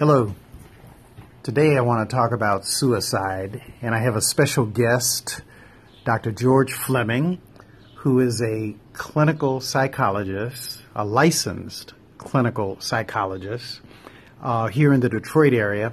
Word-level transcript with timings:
Hello. 0.00 0.34
Today 1.42 1.76
I 1.76 1.82
want 1.82 2.08
to 2.08 2.16
talk 2.16 2.32
about 2.32 2.64
suicide, 2.64 3.60
and 3.82 3.94
I 3.94 3.98
have 3.98 4.16
a 4.16 4.22
special 4.22 4.64
guest, 4.64 5.42
Dr. 6.06 6.32
George 6.32 6.72
Fleming, 6.72 7.38
who 7.96 8.20
is 8.20 8.40
a 8.40 8.76
clinical 8.94 9.60
psychologist, 9.60 10.80
a 10.96 11.04
licensed 11.04 11.92
clinical 12.16 12.80
psychologist 12.80 13.82
uh, 14.42 14.68
here 14.68 14.94
in 14.94 15.00
the 15.00 15.10
Detroit 15.10 15.52
area. 15.52 15.92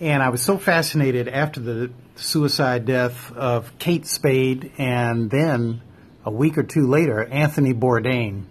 And 0.00 0.20
I 0.20 0.30
was 0.30 0.42
so 0.42 0.58
fascinated 0.58 1.28
after 1.28 1.60
the 1.60 1.92
suicide 2.16 2.86
death 2.86 3.30
of 3.36 3.78
Kate 3.78 4.08
Spade, 4.08 4.72
and 4.78 5.30
then 5.30 5.80
a 6.24 6.30
week 6.32 6.58
or 6.58 6.64
two 6.64 6.88
later, 6.88 7.22
Anthony 7.22 7.72
Bourdain, 7.72 8.46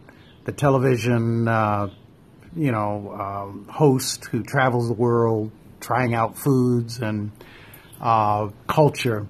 the 0.45 0.53
television, 0.53 1.49
uh, 1.49 1.89
you 2.55 2.71
know, 2.71 3.13
um, 3.19 3.67
host 3.69 4.25
who 4.25 4.43
travels 4.43 4.87
the 4.87 4.93
world 4.93 5.51
trying 5.79 6.13
out 6.13 6.37
foods 6.37 6.99
and 6.99 7.31
uh, 7.99 8.49
culture. 8.67 9.27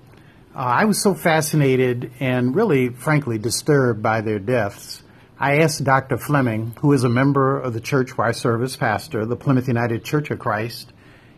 Uh, 0.55 0.59
I 0.59 0.85
was 0.85 1.01
so 1.01 1.13
fascinated 1.13 2.11
and 2.19 2.55
really, 2.55 2.89
frankly, 2.89 3.37
disturbed 3.37 4.03
by 4.03 4.21
their 4.21 4.39
deaths. 4.39 5.01
I 5.39 5.59
asked 5.59 5.83
Dr. 5.83 6.17
Fleming, 6.17 6.75
who 6.79 6.93
is 6.93 7.03
a 7.03 7.09
member 7.09 7.59
of 7.59 7.73
the 7.73 7.81
church 7.81 8.17
where 8.17 8.27
I 8.27 8.31
serve 8.31 8.61
as 8.61 8.75
pastor, 8.77 9.25
the 9.25 9.35
Plymouth 9.35 9.67
United 9.67 10.03
Church 10.03 10.29
of 10.29 10.39
Christ, 10.39 10.93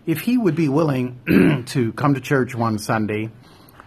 if 0.05 0.19
he 0.19 0.37
would 0.37 0.55
be 0.55 0.69
willing 0.69 1.63
to 1.67 1.93
come 1.93 2.13
to 2.13 2.21
church 2.21 2.53
one 2.53 2.77
Sunday 2.77 3.31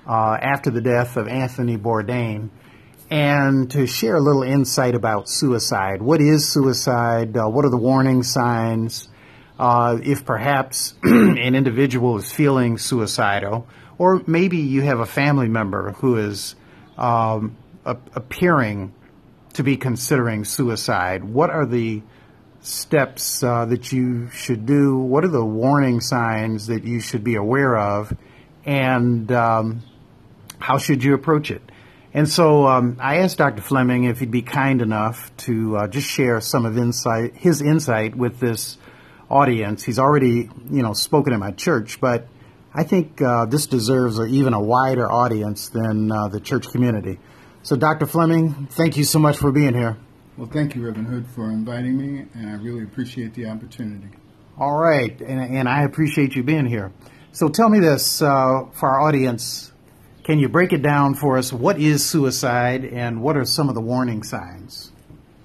uh, 0.07 0.39
after 0.41 0.71
the 0.71 0.81
death 0.81 1.17
of 1.17 1.29
Anthony 1.29 1.77
Bourdain 1.77 2.49
and 3.11 3.71
to 3.71 3.87
share 3.87 4.17
a 4.17 4.21
little 4.21 4.43
insight 4.43 4.95
about 4.95 5.29
suicide. 5.29 6.03
What 6.03 6.21
is 6.21 6.53
suicide? 6.53 7.37
Uh, 7.37 7.49
what 7.49 7.65
are 7.65 7.71
the 7.71 7.77
warning 7.77 8.23
signs? 8.23 9.09
uh, 9.59 9.99
if 10.03 10.25
perhaps 10.25 10.95
an 11.03 11.55
individual 11.55 12.17
is 12.19 12.31
feeling 12.31 12.79
suicidal, 12.79 13.67
or 13.99 14.23
maybe 14.27 14.59
you 14.59 14.83
have 14.83 15.01
a 15.01 15.07
family 15.07 15.49
member 15.49 15.93
who 15.93 16.17
is 16.17 16.55
um, 16.97 17.57
appearing 17.85 18.95
to 19.55 19.65
be 19.65 19.77
considering 19.77 20.45
suicide, 20.45 21.25
what 21.25 21.51
are 21.51 21.67
the 21.67 22.03
steps 22.61 23.43
uh, 23.43 23.65
that 23.65 23.91
you 23.93 24.31
should 24.31 24.67
do? 24.67 24.97
What 24.97 25.25
are 25.25 25.29
the 25.29 25.45
warning 25.45 26.01
signs 26.01 26.69
that 26.69 26.85
you 26.85 27.01
should 27.01 27.25
be 27.25 27.35
aware 27.35 27.77
of? 27.77 28.17
And 28.65 29.31
um, 29.33 29.83
how 30.61 30.79
should 30.79 31.03
you 31.03 31.15
approach 31.15 31.51
it? 31.51 31.63
And 32.19 32.29
so 32.29 32.67
um, 32.67 32.97
I 32.99 33.19
asked 33.19 33.39
Dr. 33.39 33.63
Fleming 33.63 34.03
if 34.03 34.19
he'd 34.19 34.33
be 34.33 34.43
kind 34.43 34.83
enough 34.83 35.31
to 35.47 35.77
uh, 35.77 35.87
just 35.87 36.11
share 36.11 36.41
some 36.41 36.67
of 36.67 36.77
insight, 36.77 37.37
his 37.37 37.63
insight 37.63 38.17
with 38.17 38.41
this 38.41 38.77
audience. 39.31 39.85
He's 39.85 40.01
already, 40.01 40.51
you 40.69 40.83
know, 40.83 40.95
spoken 40.95 41.33
at 41.33 41.39
my 41.39 41.53
church, 41.53 42.01
but 42.01 42.27
I 42.75 42.83
think 42.83 43.23
uh, 43.23 43.47
this 43.47 43.69
deserves 43.69 44.19
a, 44.19 44.25
even 44.25 44.53
a 44.53 44.61
wider 44.61 45.09
audience 45.09 45.69
than 45.69 46.11
uh, 46.11 46.27
the 46.27 46.41
church 46.41 46.69
community. 46.71 47.21
So, 47.63 47.77
Dr. 47.77 48.07
Fleming, 48.07 48.67
thank 48.67 48.97
you 48.97 49.05
so 49.05 49.21
much 49.21 49.37
for 49.37 49.53
being 49.53 49.75
here. 49.75 49.97
Well, 50.37 50.49
thank 50.49 50.75
you, 50.75 50.85
Reverend 50.85 51.07
Hood, 51.07 51.27
for 51.29 51.49
inviting 51.53 51.97
me, 51.97 52.27
and 52.35 52.51
I 52.51 52.55
really 52.55 52.83
appreciate 52.83 53.35
the 53.35 53.47
opportunity. 53.47 54.09
All 54.59 54.77
right, 54.77 55.21
and, 55.21 55.57
and 55.57 55.69
I 55.69 55.85
appreciate 55.85 56.35
you 56.35 56.43
being 56.43 56.67
here. 56.67 56.91
So, 57.31 57.49
tell 57.49 57.69
me 57.69 57.79
this 57.79 58.21
uh, 58.21 58.65
for 58.73 58.89
our 58.89 59.03
audience. 59.03 59.71
Can 60.29 60.39
you 60.39 60.51
break 60.51 60.75
it 60.75 60.83
down 60.83 61.15
for 61.15 61.39
us? 61.39 61.55
What 61.55 61.81
is 61.81 62.05
suicide, 62.05 62.85
and 62.85 63.23
what 63.23 63.35
are 63.35 63.47
some 63.47 63.71
of 63.71 63.75
the 63.75 63.81
warning 63.81 64.23
signs? 64.23 64.93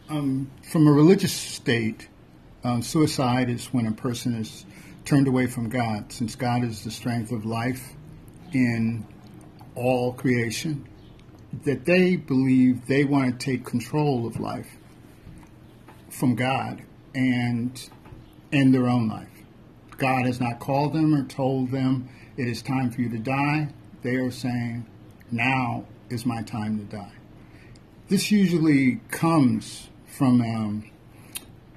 Um, 0.09 0.51
from 0.69 0.89
a 0.89 0.91
religious 0.91 1.31
state, 1.31 2.09
um, 2.65 2.81
suicide 2.81 3.49
is 3.49 3.67
when 3.67 3.87
a 3.87 3.93
person 3.93 4.35
is 4.35 4.65
turned 5.05 5.29
away 5.29 5.47
from 5.47 5.69
God, 5.69 6.11
since 6.11 6.35
God 6.35 6.65
is 6.65 6.83
the 6.83 6.91
strength 6.91 7.31
of 7.31 7.45
life 7.45 7.93
in 8.51 9.07
all 9.73 10.11
creation, 10.11 10.85
that 11.63 11.85
they 11.85 12.17
believe 12.17 12.85
they 12.85 13.05
want 13.05 13.39
to 13.39 13.45
take 13.45 13.63
control 13.63 14.27
of 14.27 14.37
life 14.37 14.67
from 16.09 16.35
God 16.35 16.81
and 17.15 17.89
end 18.51 18.73
their 18.73 18.89
own 18.89 19.07
life. 19.07 19.29
God 19.97 20.25
has 20.25 20.41
not 20.41 20.59
called 20.59 20.91
them 20.91 21.15
or 21.15 21.23
told 21.23 21.71
them 21.71 22.09
it 22.35 22.49
is 22.49 22.61
time 22.61 22.91
for 22.91 22.99
you 22.99 23.07
to 23.07 23.17
die. 23.17 23.69
They 24.03 24.15
are 24.17 24.31
saying, 24.31 24.85
now 25.31 25.85
is 26.09 26.25
my 26.25 26.41
time 26.43 26.77
to 26.77 26.83
die. 26.83 27.13
This 28.09 28.31
usually 28.31 28.99
comes 29.09 29.89
from 30.05 30.41
um, 30.41 30.83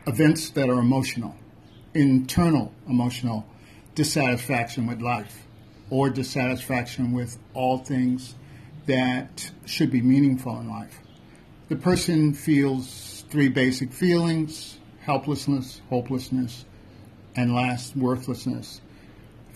events 0.09 0.51
that 0.51 0.69
are 0.69 0.81
emotional, 0.81 1.37
internal 1.95 2.73
emotional 2.89 3.47
dissatisfaction 3.95 4.87
with 4.87 5.01
life 5.01 5.47
or 5.89 6.11
dissatisfaction 6.11 7.13
with 7.13 7.39
all 7.55 7.79
things 7.79 8.35
that 8.87 9.51
should 9.65 9.93
be 9.93 10.03
meaningful 10.03 10.59
in 10.59 10.69
life. 10.69 10.99
The 11.69 11.77
person 11.77 12.35
feels 12.35 13.25
three 13.31 13.49
basic 13.49 13.93
feelings 13.93 14.79
helplessness, 15.01 15.81
hopelessness, 15.89 16.65
and 17.37 17.55
last, 17.55 17.95
worthlessness 17.95 18.81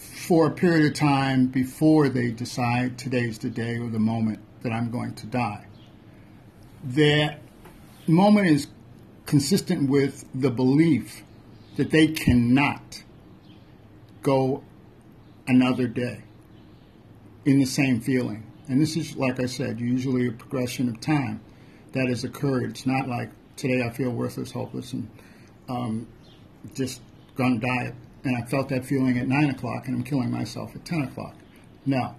for 0.00 0.46
a 0.46 0.50
period 0.50 0.86
of 0.86 0.94
time 0.94 1.46
before 1.46 2.08
they 2.08 2.30
decide 2.30 2.98
today's 2.98 3.38
the 3.38 3.50
day 3.50 3.78
or 3.78 3.88
the 3.88 3.98
moment 3.98 4.38
that 4.62 4.72
I'm 4.72 4.90
going 4.90 5.14
to 5.16 5.26
die. 5.26 5.66
That 6.84 7.40
moment 8.06 8.46
is 8.48 8.66
consistent 9.26 9.90
with 9.90 10.24
the 10.34 10.50
belief 10.50 11.22
that 11.76 11.90
they 11.90 12.08
cannot 12.08 13.02
go 14.22 14.64
another 15.46 15.86
day 15.86 16.22
in 17.44 17.58
the 17.58 17.66
same 17.66 18.00
feeling. 18.00 18.44
And 18.68 18.80
this 18.80 18.96
is, 18.96 19.16
like 19.16 19.40
I 19.40 19.46
said, 19.46 19.80
usually 19.80 20.28
a 20.28 20.32
progression 20.32 20.88
of 20.88 21.00
time 21.00 21.40
that 21.92 22.08
has 22.08 22.24
occurred. 22.24 22.70
It's 22.70 22.86
not 22.86 23.08
like 23.08 23.30
today 23.56 23.82
I 23.82 23.90
feel 23.90 24.10
worthless, 24.10 24.52
hopeless, 24.52 24.92
and 24.92 25.10
um, 25.68 26.06
just 26.74 27.00
gonna 27.34 27.58
die. 27.58 27.92
And 28.24 28.36
I 28.36 28.42
felt 28.42 28.68
that 28.68 28.84
feeling 28.84 29.18
at 29.18 29.28
9 29.28 29.50
o'clock 29.50 29.86
and 29.86 29.96
I'm 29.96 30.02
killing 30.02 30.30
myself 30.30 30.74
at 30.74 30.84
10 30.84 31.02
o'clock. 31.02 31.34
No, 31.86 32.14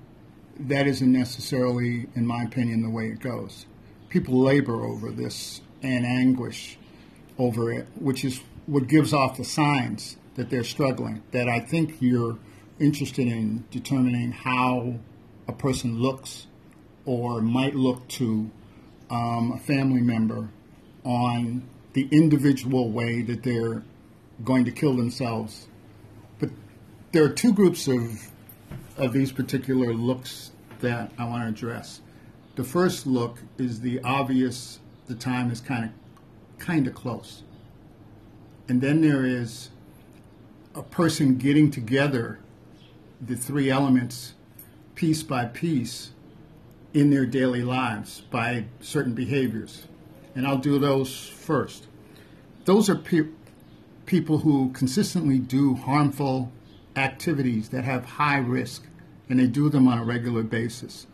that 0.59 0.87
isn't 0.87 1.11
necessarily, 1.11 2.07
in 2.15 2.25
my 2.25 2.43
opinion, 2.43 2.81
the 2.81 2.89
way 2.89 3.07
it 3.07 3.19
goes. 3.19 3.65
People 4.09 4.39
labor 4.39 4.83
over 4.83 5.11
this 5.11 5.61
and 5.83 6.05
anguish 6.05 6.77
over 7.37 7.71
it, 7.71 7.87
which 7.99 8.25
is 8.25 8.41
what 8.65 8.87
gives 8.87 9.13
off 9.13 9.37
the 9.37 9.43
signs 9.43 10.17
that 10.35 10.49
they're 10.49 10.63
struggling. 10.63 11.23
That 11.31 11.47
I 11.47 11.59
think 11.59 11.97
you're 11.99 12.37
interested 12.79 13.27
in 13.27 13.65
determining 13.69 14.31
how 14.31 14.95
a 15.47 15.53
person 15.53 15.99
looks 15.99 16.47
or 17.05 17.41
might 17.41 17.75
look 17.75 18.07
to 18.07 18.49
um, 19.09 19.53
a 19.53 19.57
family 19.59 20.01
member 20.01 20.49
on 21.03 21.63
the 21.93 22.07
individual 22.11 22.91
way 22.91 23.21
that 23.21 23.43
they're 23.43 23.83
going 24.43 24.65
to 24.65 24.71
kill 24.71 24.95
themselves. 24.95 25.67
There 27.11 27.25
are 27.25 27.29
two 27.29 27.51
groups 27.51 27.89
of 27.89 28.31
of 28.95 29.11
these 29.11 29.33
particular 29.33 29.93
looks 29.93 30.51
that 30.79 31.11
I 31.17 31.25
want 31.25 31.43
to 31.43 31.49
address. 31.49 31.99
The 32.55 32.63
first 32.63 33.05
look 33.05 33.39
is 33.57 33.81
the 33.81 33.99
obvious. 34.01 34.79
The 35.07 35.15
time 35.15 35.51
is 35.51 35.59
kind 35.59 35.85
of 35.85 35.91
kind 36.57 36.87
of 36.87 36.95
close. 36.95 37.43
And 38.69 38.79
then 38.79 39.01
there 39.01 39.25
is 39.25 39.71
a 40.73 40.83
person 40.83 41.37
getting 41.37 41.69
together 41.69 42.39
the 43.19 43.35
three 43.35 43.69
elements 43.69 44.35
piece 44.95 45.21
by 45.21 45.45
piece 45.45 46.11
in 46.93 47.09
their 47.09 47.25
daily 47.25 47.61
lives 47.61 48.21
by 48.31 48.65
certain 48.79 49.13
behaviors. 49.13 49.85
And 50.33 50.47
I'll 50.47 50.57
do 50.57 50.79
those 50.79 51.27
first. 51.27 51.87
Those 52.63 52.89
are 52.89 52.95
pe- 52.95 53.27
people 54.05 54.39
who 54.39 54.71
consistently 54.71 55.39
do 55.39 55.75
harmful 55.75 56.53
activities 56.95 57.69
that 57.69 57.83
have 57.83 58.05
high 58.05 58.37
risk, 58.37 58.83
and 59.29 59.39
they 59.39 59.47
do 59.47 59.69
them 59.69 59.87
on 59.87 59.97
a 59.97 60.03
regular 60.03 60.43
basis. 60.43 61.07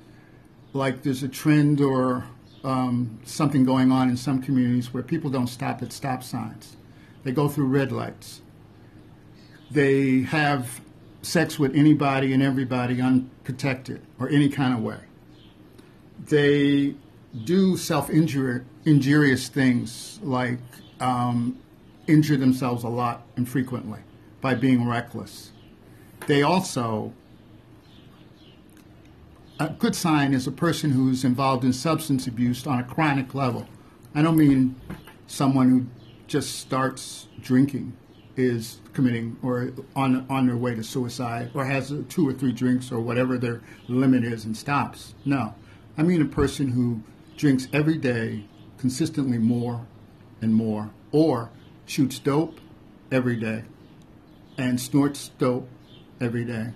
Like 0.73 1.03
there's 1.03 1.23
a 1.23 1.27
trend 1.27 1.81
or 1.81 2.25
um, 2.63 3.19
something 3.23 3.63
going 3.63 3.91
on 3.91 4.09
in 4.09 4.17
some 4.17 4.41
communities 4.41 4.93
where 4.93 5.03
people 5.03 5.29
don't 5.29 5.47
stop 5.47 5.81
at 5.81 5.91
stop 5.93 6.23
signs. 6.23 6.77
They 7.23 7.31
go 7.31 7.47
through 7.47 7.67
red 7.67 7.91
lights. 7.91 8.41
They 9.71 10.21
have 10.21 10.81
sex 11.21 11.59
with 11.59 11.75
anybody 11.75 12.33
and 12.33 12.41
everybody 12.41 13.01
unprotected 13.01 14.01
or 14.19 14.29
any 14.29 14.49
kind 14.49 14.73
of 14.73 14.81
way. 14.81 14.99
They 16.25 16.95
do 17.43 17.77
self 17.77 18.09
injurious 18.09 19.49
things 19.49 20.19
like 20.23 20.59
um, 20.99 21.59
injure 22.07 22.37
themselves 22.37 22.83
a 22.83 22.89
lot 22.89 23.25
and 23.35 23.47
frequently 23.47 23.99
by 24.41 24.55
being 24.55 24.87
reckless. 24.87 25.51
They 26.25 26.41
also 26.41 27.13
a 29.59 29.69
good 29.69 29.95
sign 29.95 30.33
is 30.33 30.45
a 30.45 30.51
person 30.51 30.91
who's 30.91 31.23
involved 31.23 31.63
in 31.63 31.73
substance 31.73 32.27
abuse 32.27 32.67
on 32.67 32.79
a 32.79 32.83
chronic 32.83 33.33
level. 33.33 33.67
I 34.13 34.21
don't 34.21 34.37
mean 34.37 34.75
someone 35.25 35.69
who 35.69 35.85
just 36.27 36.59
starts 36.59 37.27
drinking 37.41 37.95
is 38.35 38.81
committing 38.93 39.37
or 39.41 39.71
on 39.95 40.25
on 40.29 40.45
their 40.45 40.57
way 40.57 40.75
to 40.75 40.83
suicide 40.83 41.49
or 41.55 41.65
has 41.65 41.91
two 42.09 42.27
or 42.27 42.33
three 42.33 42.51
drinks 42.51 42.91
or 42.91 42.99
whatever 42.99 43.37
their 43.37 43.61
limit 43.87 44.23
is 44.23 44.45
and 44.45 44.55
stops. 44.55 45.15
No, 45.25 45.55
I 45.97 46.03
mean 46.03 46.21
a 46.21 46.25
person 46.25 46.69
who 46.69 47.01
drinks 47.35 47.67
every 47.73 47.97
day 47.97 48.45
consistently 48.77 49.37
more 49.37 49.87
and 50.41 50.53
more, 50.53 50.91
or 51.11 51.49
shoots 51.85 52.19
dope 52.19 52.59
every 53.11 53.35
day 53.35 53.63
and 54.57 54.79
snorts 54.79 55.31
dope 55.39 55.67
every 56.19 56.45
day 56.45 56.73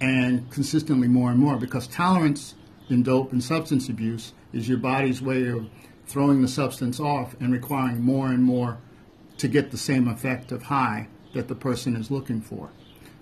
and 0.00 0.50
consistently 0.50 1.08
more 1.08 1.30
and 1.30 1.38
more 1.38 1.56
because 1.56 1.86
tolerance 1.86 2.54
in 2.88 3.02
dope 3.02 3.32
and 3.32 3.42
substance 3.42 3.88
abuse 3.88 4.32
is 4.52 4.68
your 4.68 4.78
body's 4.78 5.22
way 5.22 5.46
of 5.48 5.68
throwing 6.06 6.42
the 6.42 6.48
substance 6.48 7.00
off 7.00 7.34
and 7.40 7.52
requiring 7.52 8.00
more 8.00 8.28
and 8.28 8.42
more 8.42 8.78
to 9.38 9.48
get 9.48 9.70
the 9.70 9.76
same 9.76 10.08
effect 10.08 10.52
of 10.52 10.62
high 10.62 11.08
that 11.34 11.48
the 11.48 11.54
person 11.54 11.96
is 11.96 12.10
looking 12.10 12.40
for. 12.40 12.70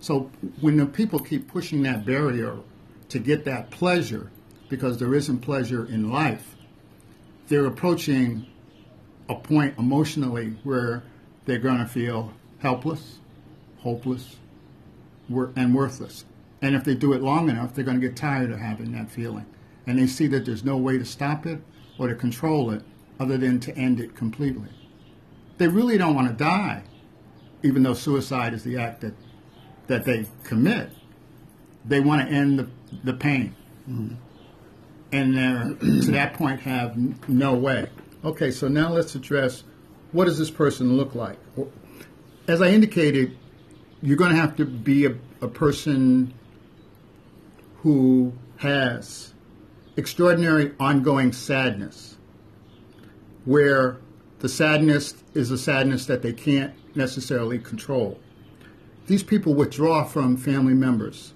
So 0.00 0.30
when 0.60 0.76
the 0.76 0.86
people 0.86 1.18
keep 1.18 1.48
pushing 1.48 1.82
that 1.82 2.04
barrier 2.04 2.58
to 3.08 3.18
get 3.18 3.44
that 3.46 3.70
pleasure, 3.70 4.30
because 4.68 4.98
there 4.98 5.14
isn't 5.14 5.38
pleasure 5.38 5.86
in 5.86 6.10
life, 6.10 6.56
they're 7.48 7.66
approaching 7.66 8.46
a 9.28 9.34
point 9.34 9.78
emotionally 9.78 10.56
where 10.62 11.02
they're 11.46 11.58
going 11.58 11.78
to 11.78 11.86
feel 11.86 12.32
helpless, 12.58 13.18
hopeless, 13.78 14.36
and 15.28 15.74
worthless. 15.74 16.24
And 16.62 16.74
if 16.74 16.84
they 16.84 16.94
do 16.94 17.12
it 17.12 17.22
long 17.22 17.50
enough, 17.50 17.74
they're 17.74 17.84
going 17.84 18.00
to 18.00 18.06
get 18.06 18.16
tired 18.16 18.50
of 18.50 18.58
having 18.58 18.92
that 18.92 19.10
feeling. 19.10 19.46
And 19.86 19.98
they 19.98 20.06
see 20.06 20.26
that 20.28 20.44
there's 20.46 20.64
no 20.64 20.76
way 20.76 20.98
to 20.98 21.04
stop 21.04 21.46
it 21.46 21.60
or 21.98 22.08
to 22.08 22.14
control 22.14 22.70
it 22.70 22.82
other 23.20 23.36
than 23.36 23.60
to 23.60 23.76
end 23.76 24.00
it 24.00 24.16
completely. 24.16 24.70
They 25.58 25.68
really 25.68 25.98
don't 25.98 26.14
want 26.14 26.28
to 26.28 26.34
die, 26.34 26.82
even 27.62 27.82
though 27.82 27.94
suicide 27.94 28.54
is 28.54 28.64
the 28.64 28.78
act 28.78 29.02
that, 29.02 29.14
that 29.86 30.04
they 30.04 30.26
commit. 30.42 30.90
They 31.84 32.00
want 32.00 32.26
to 32.26 32.34
end 32.34 32.58
the, 32.58 32.68
the 33.04 33.12
pain. 33.12 33.54
Mm-hmm. 33.88 34.14
And 35.12 35.80
to 35.80 36.10
that 36.12 36.34
point 36.34 36.60
have 36.60 36.96
no 37.28 37.54
way. 37.54 37.88
Okay, 38.24 38.50
so 38.50 38.66
now 38.66 38.90
let's 38.90 39.14
address 39.14 39.62
what 40.12 40.24
does 40.24 40.38
this 40.38 40.50
person 40.50 40.96
look 40.96 41.14
like? 41.14 41.36
As 42.48 42.62
I 42.62 42.70
indicated, 42.70 43.36
you're 44.04 44.18
going 44.18 44.30
to 44.32 44.36
have 44.36 44.54
to 44.56 44.66
be 44.66 45.06
a, 45.06 45.14
a 45.40 45.48
person 45.48 46.34
who 47.78 48.34
has 48.58 49.32
extraordinary 49.96 50.72
ongoing 50.78 51.32
sadness, 51.32 52.18
where 53.46 53.96
the 54.40 54.48
sadness 54.48 55.14
is 55.32 55.50
a 55.50 55.56
sadness 55.56 56.04
that 56.04 56.20
they 56.20 56.34
can't 56.34 56.74
necessarily 56.94 57.58
control. 57.58 58.20
These 59.06 59.22
people 59.22 59.54
withdraw 59.54 60.04
from 60.04 60.36
family 60.36 60.74
members. 60.74 61.32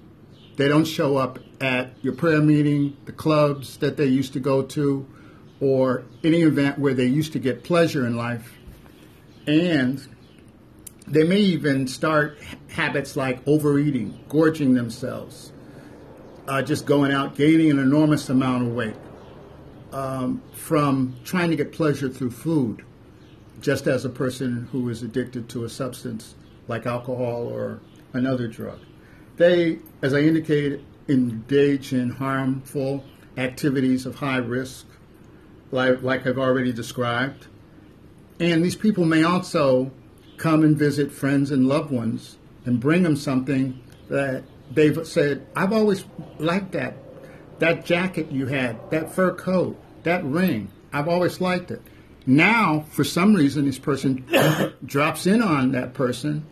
They 0.56 0.68
don't 0.68 0.86
show 0.86 1.16
up 1.16 1.38
at 1.62 1.92
your 2.02 2.12
prayer 2.12 2.42
meeting, 2.42 2.98
the 3.06 3.12
clubs 3.12 3.78
that 3.78 3.96
they 3.96 4.06
used 4.06 4.34
to 4.34 4.40
go 4.40 4.60
to, 4.62 5.06
or 5.60 6.04
any 6.22 6.42
event 6.42 6.78
where 6.78 6.92
they 6.92 7.06
used 7.06 7.32
to 7.32 7.38
get 7.38 7.64
pleasure 7.64 8.06
in 8.06 8.14
life. 8.14 8.58
And 9.46 10.06
they 11.10 11.24
may 11.24 11.40
even 11.40 11.86
start 11.86 12.38
habits 12.68 13.16
like 13.16 13.40
overeating, 13.46 14.18
gorging 14.28 14.74
themselves, 14.74 15.52
uh, 16.46 16.62
just 16.62 16.86
going 16.86 17.12
out 17.12 17.34
gaining 17.34 17.70
an 17.70 17.78
enormous 17.78 18.28
amount 18.28 18.66
of 18.66 18.74
weight 18.74 18.96
um, 19.92 20.42
from 20.52 21.14
trying 21.24 21.50
to 21.50 21.56
get 21.56 21.72
pleasure 21.72 22.08
through 22.08 22.30
food, 22.30 22.84
just 23.60 23.86
as 23.86 24.04
a 24.04 24.10
person 24.10 24.68
who 24.72 24.88
is 24.88 25.02
addicted 25.02 25.48
to 25.48 25.64
a 25.64 25.68
substance 25.68 26.34
like 26.68 26.86
alcohol 26.86 27.48
or 27.48 27.80
another 28.12 28.46
drug. 28.46 28.78
They, 29.36 29.78
as 30.02 30.14
I 30.14 30.20
indicated, 30.20 30.84
engage 31.08 31.92
in 31.92 32.10
harmful 32.10 33.04
activities 33.36 34.04
of 34.04 34.16
high 34.16 34.38
risk, 34.38 34.86
like, 35.70 36.02
like 36.02 36.26
I've 36.26 36.38
already 36.38 36.72
described. 36.72 37.46
And 38.40 38.64
these 38.64 38.76
people 38.76 39.04
may 39.04 39.22
also 39.22 39.90
come 40.36 40.62
and 40.62 40.76
visit 40.76 41.10
friends 41.10 41.50
and 41.50 41.66
loved 41.66 41.90
ones 41.90 42.36
and 42.64 42.80
bring 42.80 43.02
them 43.02 43.16
something 43.16 43.82
that 44.08 44.44
they've 44.70 45.06
said, 45.06 45.46
I've 45.54 45.72
always 45.72 46.04
liked 46.38 46.72
that. 46.72 46.94
That 47.58 47.84
jacket 47.84 48.30
you 48.30 48.46
had, 48.46 48.90
that 48.90 49.12
fur 49.12 49.34
coat, 49.34 49.80
that 50.04 50.24
ring, 50.24 50.70
I've 50.92 51.08
always 51.08 51.40
liked 51.40 51.70
it. 51.70 51.82
Now, 52.26 52.84
for 52.90 53.04
some 53.04 53.34
reason, 53.34 53.66
this 53.66 53.78
person 53.78 54.24
drops 54.84 55.26
in 55.26 55.42
on 55.42 55.72
that 55.72 55.94
person, 55.94 56.46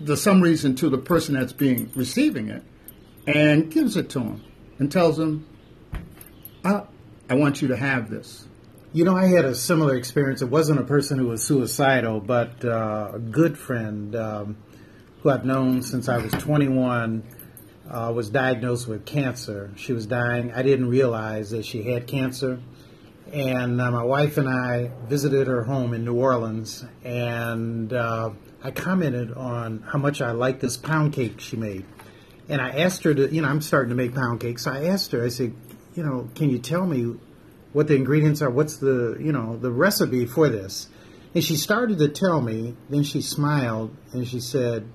the 0.00 0.16
some 0.16 0.40
reason 0.40 0.76
to 0.76 0.88
the 0.88 0.98
person 0.98 1.34
that's 1.34 1.52
being 1.52 1.90
receiving 1.94 2.48
it, 2.48 2.62
and 3.26 3.70
gives 3.70 3.96
it 3.96 4.08
to 4.10 4.20
him 4.20 4.44
and 4.78 4.90
tells 4.90 5.18
him, 5.18 5.46
I, 6.64 6.82
I 7.28 7.34
want 7.34 7.60
you 7.60 7.68
to 7.68 7.76
have 7.76 8.10
this. 8.10 8.46
You 8.92 9.04
know, 9.04 9.16
I 9.16 9.26
had 9.26 9.44
a 9.44 9.54
similar 9.54 9.96
experience. 9.96 10.40
It 10.40 10.48
wasn't 10.48 10.78
a 10.78 10.84
person 10.84 11.18
who 11.18 11.26
was 11.26 11.42
suicidal, 11.42 12.20
but 12.20 12.64
uh, 12.64 13.12
a 13.14 13.18
good 13.18 13.58
friend 13.58 14.14
um, 14.14 14.56
who 15.24 15.30
I've 15.30 15.46
known 15.46 15.80
since 15.80 16.10
I 16.10 16.18
was 16.18 16.32
21 16.32 17.22
uh, 17.90 18.12
was 18.14 18.28
diagnosed 18.28 18.86
with 18.86 19.06
cancer. 19.06 19.70
She 19.74 19.94
was 19.94 20.04
dying. 20.04 20.52
I 20.52 20.62
didn't 20.62 20.90
realize 20.90 21.50
that 21.52 21.64
she 21.64 21.82
had 21.82 22.06
cancer. 22.06 22.60
And 23.32 23.80
uh, 23.80 23.90
my 23.90 24.04
wife 24.04 24.36
and 24.36 24.46
I 24.46 24.90
visited 25.08 25.46
her 25.46 25.64
home 25.64 25.94
in 25.94 26.04
New 26.04 26.14
Orleans, 26.14 26.84
and 27.04 27.90
uh, 27.90 28.32
I 28.62 28.70
commented 28.70 29.32
on 29.32 29.80
how 29.90 29.98
much 29.98 30.20
I 30.20 30.32
liked 30.32 30.60
this 30.60 30.76
pound 30.76 31.14
cake 31.14 31.40
she 31.40 31.56
made. 31.56 31.86
And 32.50 32.60
I 32.60 32.80
asked 32.80 33.02
her 33.04 33.14
to, 33.14 33.34
you 33.34 33.40
know, 33.40 33.48
I'm 33.48 33.62
starting 33.62 33.88
to 33.88 33.96
make 33.96 34.14
pound 34.14 34.40
cakes. 34.40 34.64
So 34.64 34.72
I 34.72 34.88
asked 34.88 35.12
her, 35.12 35.24
I 35.24 35.28
said, 35.28 35.54
you 35.94 36.02
know, 36.02 36.28
can 36.34 36.50
you 36.50 36.58
tell 36.58 36.84
me 36.84 37.16
what 37.72 37.88
the 37.88 37.94
ingredients 37.94 38.42
are, 38.42 38.50
what's 38.50 38.76
the, 38.76 39.16
you 39.18 39.32
know, 39.32 39.56
the 39.56 39.70
recipe 39.70 40.26
for 40.26 40.50
this. 40.50 40.88
And 41.34 41.42
she 41.42 41.56
started 41.56 41.98
to 42.00 42.08
tell 42.08 42.42
me, 42.42 42.76
then 42.90 43.04
she 43.04 43.22
smiled 43.22 43.96
and 44.12 44.28
she 44.28 44.38
said, 44.38 44.86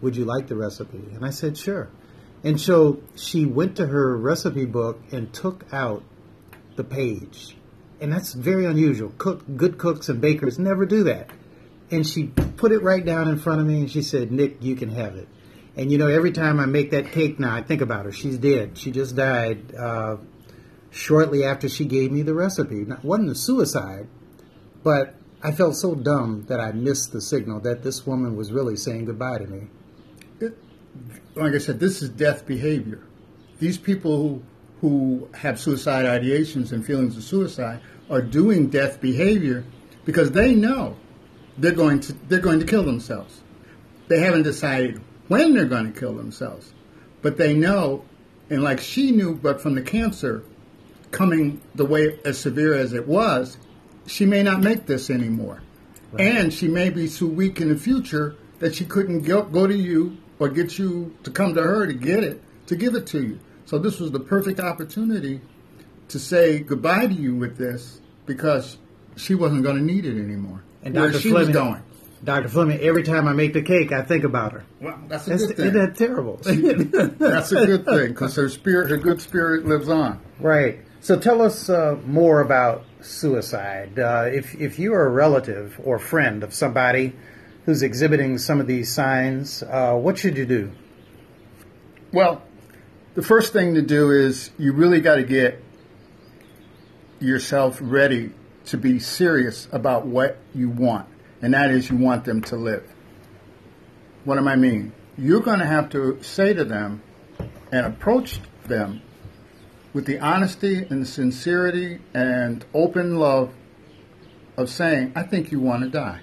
would 0.00 0.16
you 0.16 0.24
like 0.24 0.48
the 0.48 0.56
recipe? 0.56 1.02
And 1.14 1.24
I 1.24 1.30
said, 1.30 1.56
sure. 1.56 1.88
And 2.44 2.60
so 2.60 3.02
she 3.16 3.44
went 3.44 3.76
to 3.76 3.86
her 3.86 4.16
recipe 4.16 4.64
book 4.64 5.00
and 5.10 5.32
took 5.32 5.64
out 5.72 6.02
the 6.76 6.84
page. 6.84 7.56
And 8.00 8.12
that's 8.12 8.32
very 8.32 8.64
unusual. 8.64 9.12
Cook, 9.18 9.44
good 9.56 9.78
cooks 9.78 10.08
and 10.08 10.20
bakers 10.20 10.58
never 10.58 10.86
do 10.86 11.02
that. 11.04 11.30
And 11.90 12.06
she 12.06 12.28
put 12.28 12.70
it 12.70 12.82
right 12.82 13.04
down 13.04 13.28
in 13.28 13.38
front 13.38 13.60
of 13.60 13.66
me 13.66 13.80
and 13.80 13.90
she 13.90 14.02
said, 14.02 14.30
Nick, 14.30 14.62
you 14.62 14.76
can 14.76 14.90
have 14.90 15.16
it. 15.16 15.28
And 15.76 15.90
you 15.90 15.98
know, 15.98 16.06
every 16.06 16.32
time 16.32 16.60
I 16.60 16.66
make 16.66 16.90
that 16.90 17.12
cake 17.12 17.38
now, 17.38 17.54
I 17.54 17.62
think 17.62 17.80
about 17.80 18.04
her. 18.04 18.12
She's 18.12 18.38
dead. 18.38 18.76
She 18.78 18.90
just 18.90 19.16
died 19.16 19.74
uh, 19.74 20.16
shortly 20.90 21.44
after 21.44 21.68
she 21.68 21.84
gave 21.84 22.12
me 22.12 22.22
the 22.22 22.34
recipe. 22.34 22.84
Now, 22.84 22.96
it 22.96 23.04
wasn't 23.04 23.30
a 23.30 23.34
suicide, 23.34 24.08
but 24.82 25.14
I 25.42 25.52
felt 25.52 25.76
so 25.76 25.94
dumb 25.94 26.46
that 26.48 26.58
I 26.58 26.72
missed 26.72 27.12
the 27.12 27.20
signal 27.20 27.60
that 27.60 27.84
this 27.84 28.06
woman 28.06 28.36
was 28.36 28.50
really 28.50 28.76
saying 28.76 29.04
goodbye 29.04 29.38
to 29.38 29.46
me. 29.46 29.68
It, 30.40 30.56
like 31.34 31.54
I 31.54 31.58
said, 31.58 31.80
this 31.80 32.02
is 32.02 32.08
death 32.08 32.46
behavior. 32.46 33.00
These 33.58 33.78
people 33.78 34.16
who, 34.16 34.42
who 34.80 35.28
have 35.34 35.58
suicide 35.58 36.04
ideations 36.04 36.72
and 36.72 36.84
feelings 36.84 37.16
of 37.16 37.24
suicide 37.24 37.80
are 38.10 38.22
doing 38.22 38.68
death 38.68 39.00
behavior 39.00 39.64
because 40.04 40.30
they 40.30 40.54
know 40.54 40.96
they're 41.58 41.72
going 41.72 42.00
to 42.00 42.12
they're 42.28 42.40
going 42.40 42.60
to 42.60 42.66
kill 42.66 42.84
themselves. 42.84 43.40
They 44.06 44.20
haven't 44.20 44.44
decided 44.44 45.00
when 45.26 45.54
they're 45.54 45.66
going 45.66 45.92
to 45.92 45.98
kill 45.98 46.14
themselves, 46.14 46.72
but 47.20 47.36
they 47.36 47.52
know, 47.52 48.04
and 48.48 48.62
like 48.62 48.80
she 48.80 49.10
knew, 49.10 49.34
but 49.34 49.60
from 49.60 49.74
the 49.74 49.82
cancer, 49.82 50.42
coming 51.10 51.60
the 51.74 51.84
way 51.84 52.18
as 52.24 52.38
severe 52.38 52.74
as 52.74 52.92
it 52.92 53.06
was, 53.06 53.58
she 54.06 54.24
may 54.24 54.42
not 54.42 54.60
make 54.60 54.86
this 54.86 55.10
anymore. 55.10 55.62
Right. 56.12 56.26
And 56.26 56.54
she 56.54 56.68
may 56.68 56.88
be 56.88 57.06
so 57.06 57.26
weak 57.26 57.60
in 57.60 57.68
the 57.68 57.76
future 57.76 58.34
that 58.60 58.74
she 58.74 58.84
couldn't 58.84 59.22
go, 59.22 59.42
go 59.42 59.66
to 59.66 59.76
you 59.76 60.16
or 60.38 60.48
get 60.48 60.78
you 60.78 61.16
to 61.24 61.30
come 61.30 61.54
to 61.54 61.62
her 61.62 61.86
to 61.86 61.94
get 61.94 62.22
it, 62.22 62.42
to 62.66 62.76
give 62.76 62.94
it 62.94 63.06
to 63.08 63.22
you. 63.22 63.40
So 63.66 63.78
this 63.78 64.00
was 64.00 64.10
the 64.10 64.20
perfect 64.20 64.60
opportunity 64.60 65.40
to 66.08 66.18
say 66.18 66.60
goodbye 66.60 67.06
to 67.06 67.14
you 67.14 67.34
with 67.34 67.56
this 67.58 68.00
because 68.26 68.78
she 69.16 69.34
wasn't 69.34 69.62
going 69.62 69.76
to 69.76 69.82
need 69.82 70.06
it 70.06 70.18
anymore. 70.18 70.62
And 70.82 70.94
Where 70.94 71.10
Dr. 71.10 71.20
she 71.20 71.30
Fleming, 71.30 71.48
was 71.48 71.56
going. 71.56 71.82
Dr. 72.24 72.48
Fleming, 72.48 72.80
every 72.80 73.02
time 73.02 73.28
I 73.28 73.32
make 73.32 73.52
the 73.52 73.62
cake, 73.62 73.92
I 73.92 74.02
think 74.02 74.24
about 74.24 74.52
her. 74.52 74.64
Well, 74.80 74.98
that's 75.08 75.26
a 75.26 75.30
that's, 75.30 75.46
good 75.46 75.56
thing. 75.56 75.66
Isn't 75.66 75.80
that 75.80 75.96
terrible? 75.96 76.36
That's 77.18 77.52
a 77.52 77.66
good 77.66 77.84
thing 77.84 78.08
because 78.08 78.34
her 78.36 78.48
spirit, 78.48 78.90
her 78.90 78.96
good 78.96 79.20
spirit 79.20 79.66
lives 79.66 79.88
on. 79.88 80.20
Right. 80.40 80.80
So 81.00 81.18
tell 81.18 81.42
us 81.42 81.68
uh, 81.68 81.96
more 82.06 82.40
about 82.40 82.84
suicide. 83.00 83.98
Uh, 83.98 84.28
if, 84.32 84.54
if 84.56 84.78
you 84.78 84.94
are 84.94 85.06
a 85.06 85.10
relative 85.10 85.80
or 85.84 85.98
friend 85.98 86.42
of 86.42 86.52
somebody 86.52 87.14
who's 87.68 87.82
exhibiting 87.82 88.38
some 88.38 88.62
of 88.62 88.66
these 88.66 88.90
signs, 88.90 89.62
uh, 89.62 89.92
what 89.92 90.16
should 90.16 90.38
you 90.38 90.46
do? 90.46 90.72
Well, 92.14 92.42
the 93.14 93.20
first 93.20 93.52
thing 93.52 93.74
to 93.74 93.82
do 93.82 94.10
is 94.10 94.50
you 94.56 94.72
really 94.72 95.02
got 95.02 95.16
to 95.16 95.22
get 95.22 95.62
yourself 97.20 97.76
ready 97.82 98.32
to 98.64 98.78
be 98.78 98.98
serious 98.98 99.68
about 99.70 100.06
what 100.06 100.38
you 100.54 100.70
want. 100.70 101.06
and 101.42 101.52
that 101.52 101.70
is 101.70 101.90
you 101.90 101.98
want 101.98 102.24
them 102.24 102.40
to 102.40 102.56
live. 102.56 102.90
What 104.24 104.38
am 104.38 104.48
I 104.48 104.56
mean? 104.56 104.94
You're 105.18 105.42
going 105.42 105.58
to 105.58 105.66
have 105.66 105.90
to 105.90 106.22
say 106.22 106.54
to 106.54 106.64
them 106.64 107.02
and 107.70 107.84
approach 107.84 108.40
them 108.64 109.02
with 109.92 110.06
the 110.06 110.18
honesty 110.20 110.86
and 110.88 111.06
sincerity 111.06 112.00
and 112.14 112.64
open 112.72 113.18
love 113.18 113.52
of 114.56 114.70
saying, 114.70 115.12
I 115.14 115.24
think 115.24 115.52
you 115.52 115.60
want 115.60 115.82
to 115.82 115.90
die. 115.90 116.20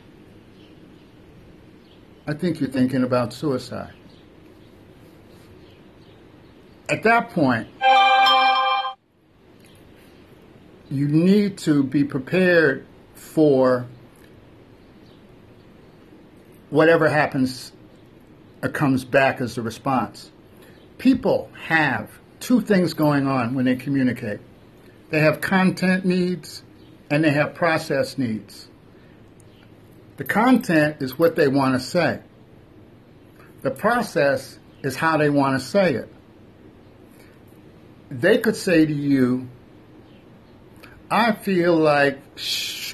I 2.27 2.34
think 2.34 2.60
you're 2.60 2.70
thinking 2.70 3.03
about 3.03 3.34
suicide. 3.34 3.94
At 6.89 7.03
that 7.03 7.29
point, 7.32 7.67
you 10.89 11.08
need 11.08 11.58
to 11.60 11.84
be 11.84 12.03
prepared 12.03 12.86
for 13.13 13.88
whatever 16.70 17.10
happens 17.10 17.72
or 18.62 18.70
comes 18.70 19.03
back 19.05 19.41
as 19.41 19.58
a 19.58 19.62
response. 19.62 20.32
People 20.98 21.50
have 21.67 22.10
two 22.39 22.62
things 22.62 22.94
going 22.94 23.27
on 23.27 23.53
when 23.55 23.65
they 23.65 23.75
communicate 23.75 24.39
they 25.10 25.20
have 25.20 25.41
content 25.41 26.05
needs 26.05 26.63
and 27.10 27.24
they 27.24 27.32
have 27.32 27.53
process 27.53 28.17
needs. 28.17 28.67
The 30.18 30.24
content 30.24 30.98
is 31.02 31.20
what 31.20 31.36
they 31.36 31.48
want 31.48 31.74
to 31.74 31.80
say, 31.80 32.22
the 33.62 33.72
process 33.72 34.58
is 34.84 34.96
how 34.96 35.18
they 35.18 35.30
want 35.30 35.60
to 35.60 35.66
say 35.66 35.96
it. 35.96 36.14
They 38.10 38.38
could 38.38 38.56
say 38.56 38.86
to 38.86 38.94
you, 38.94 39.50
I 41.10 41.34
feel 41.34 41.76
like 41.76 42.20
shh. 42.36 42.94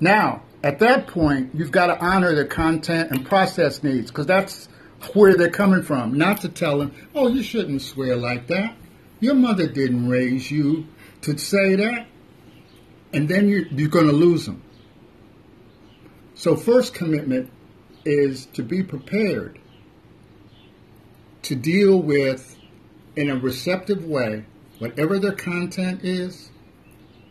Now, 0.00 0.42
at 0.62 0.78
that 0.80 1.06
point, 1.06 1.50
you've 1.54 1.70
got 1.70 1.86
to 1.86 1.98
honor 1.98 2.34
the 2.34 2.44
content 2.44 3.10
and 3.10 3.24
process 3.24 3.82
needs 3.82 4.10
because 4.10 4.26
that's 4.26 4.68
where 5.14 5.36
they're 5.36 5.50
coming 5.50 5.82
from. 5.82 6.14
Not 6.14 6.40
to 6.40 6.48
tell 6.48 6.78
them, 6.78 6.92
oh, 7.14 7.28
you 7.28 7.42
shouldn't 7.42 7.82
swear 7.82 8.16
like 8.16 8.48
that. 8.48 8.74
Your 9.20 9.34
mother 9.34 9.66
didn't 9.66 10.08
raise 10.08 10.50
you 10.50 10.86
to 11.22 11.38
say 11.38 11.76
that. 11.76 12.06
And 13.12 13.28
then 13.28 13.48
you're, 13.48 13.66
you're 13.68 13.88
going 13.88 14.06
to 14.06 14.12
lose 14.12 14.46
them. 14.46 14.62
So, 16.36 16.54
first 16.54 16.92
commitment 16.92 17.50
is 18.04 18.44
to 18.52 18.62
be 18.62 18.82
prepared 18.82 19.58
to 21.42 21.54
deal 21.54 21.98
with, 21.98 22.58
in 23.16 23.30
a 23.30 23.36
receptive 23.36 24.04
way, 24.04 24.44
whatever 24.78 25.18
their 25.18 25.32
content 25.32 26.04
is 26.04 26.50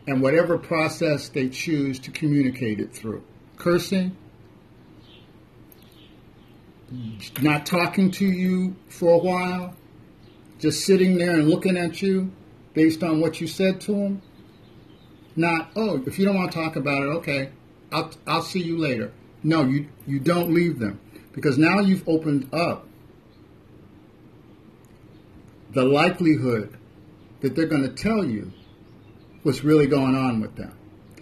and 0.08 0.24
whatever 0.24 0.58
process 0.58 1.30
they 1.30 1.50
choose 1.50 2.00
to 2.00 2.12
communicate 2.12 2.80
it 2.80 2.94
through. 2.96 3.24
Cursing, 3.58 4.18
not 7.42 7.68
talking 7.68 8.10
to 8.10 8.26
you 8.26 8.76
for 8.90 9.14
a 9.14 9.20
while, 9.20 9.76
just 10.58 10.84
sitting 10.84 11.20
there 11.20 11.36
and 11.36 11.48
looking 11.48 11.78
at 11.78 12.02
you 12.02 12.32
based 12.74 13.04
on 13.04 13.22
what 13.22 13.40
you 13.40 13.46
said 13.46 13.80
to 13.82 13.92
them. 13.92 14.22
Not, 15.36 15.70
oh, 15.76 16.02
if 16.08 16.18
you 16.18 16.26
don't 16.26 16.36
want 16.36 16.52
to 16.52 16.58
talk 16.58 16.76
about 16.76 17.04
it, 17.04 17.08
okay, 17.18 17.52
I'll, 17.96 18.12
I'll 18.28 18.42
see 18.42 18.62
you 18.62 18.78
later. 18.78 19.14
No, 19.42 19.64
you, 19.64 19.88
you 20.06 20.20
don't 20.20 20.54
leave 20.54 20.80
them 20.80 21.00
because 21.32 21.58
now 21.58 21.80
you've 21.80 22.08
opened 22.10 22.54
up 22.54 22.86
the 25.72 25.84
likelihood 25.84 26.78
that 27.40 27.56
they're 27.56 27.68
going 27.68 27.84
to 27.84 28.04
tell 28.04 28.26
you 28.26 28.52
what's 29.44 29.64
really 29.64 29.88
going 29.88 30.14
on 30.14 30.42
with 30.42 30.58
them. 30.58 30.78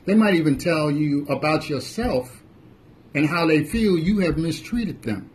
They 0.05 0.15
might 0.15 0.33
even 0.33 0.57
tell 0.57 0.89
you 0.89 1.27
about 1.27 1.69
yourself 1.69 2.41
and 3.13 3.27
how 3.27 3.45
they 3.45 3.63
feel 3.63 3.95
you 3.95 4.19
have 4.19 4.37
mistreated 4.37 5.03
them. 5.03 5.29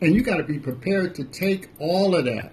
And 0.00 0.14
you 0.14 0.22
got 0.22 0.38
to 0.38 0.44
be 0.44 0.58
prepared 0.58 1.14
to 1.16 1.24
take 1.24 1.68
all 1.78 2.14
of 2.14 2.24
that 2.24 2.52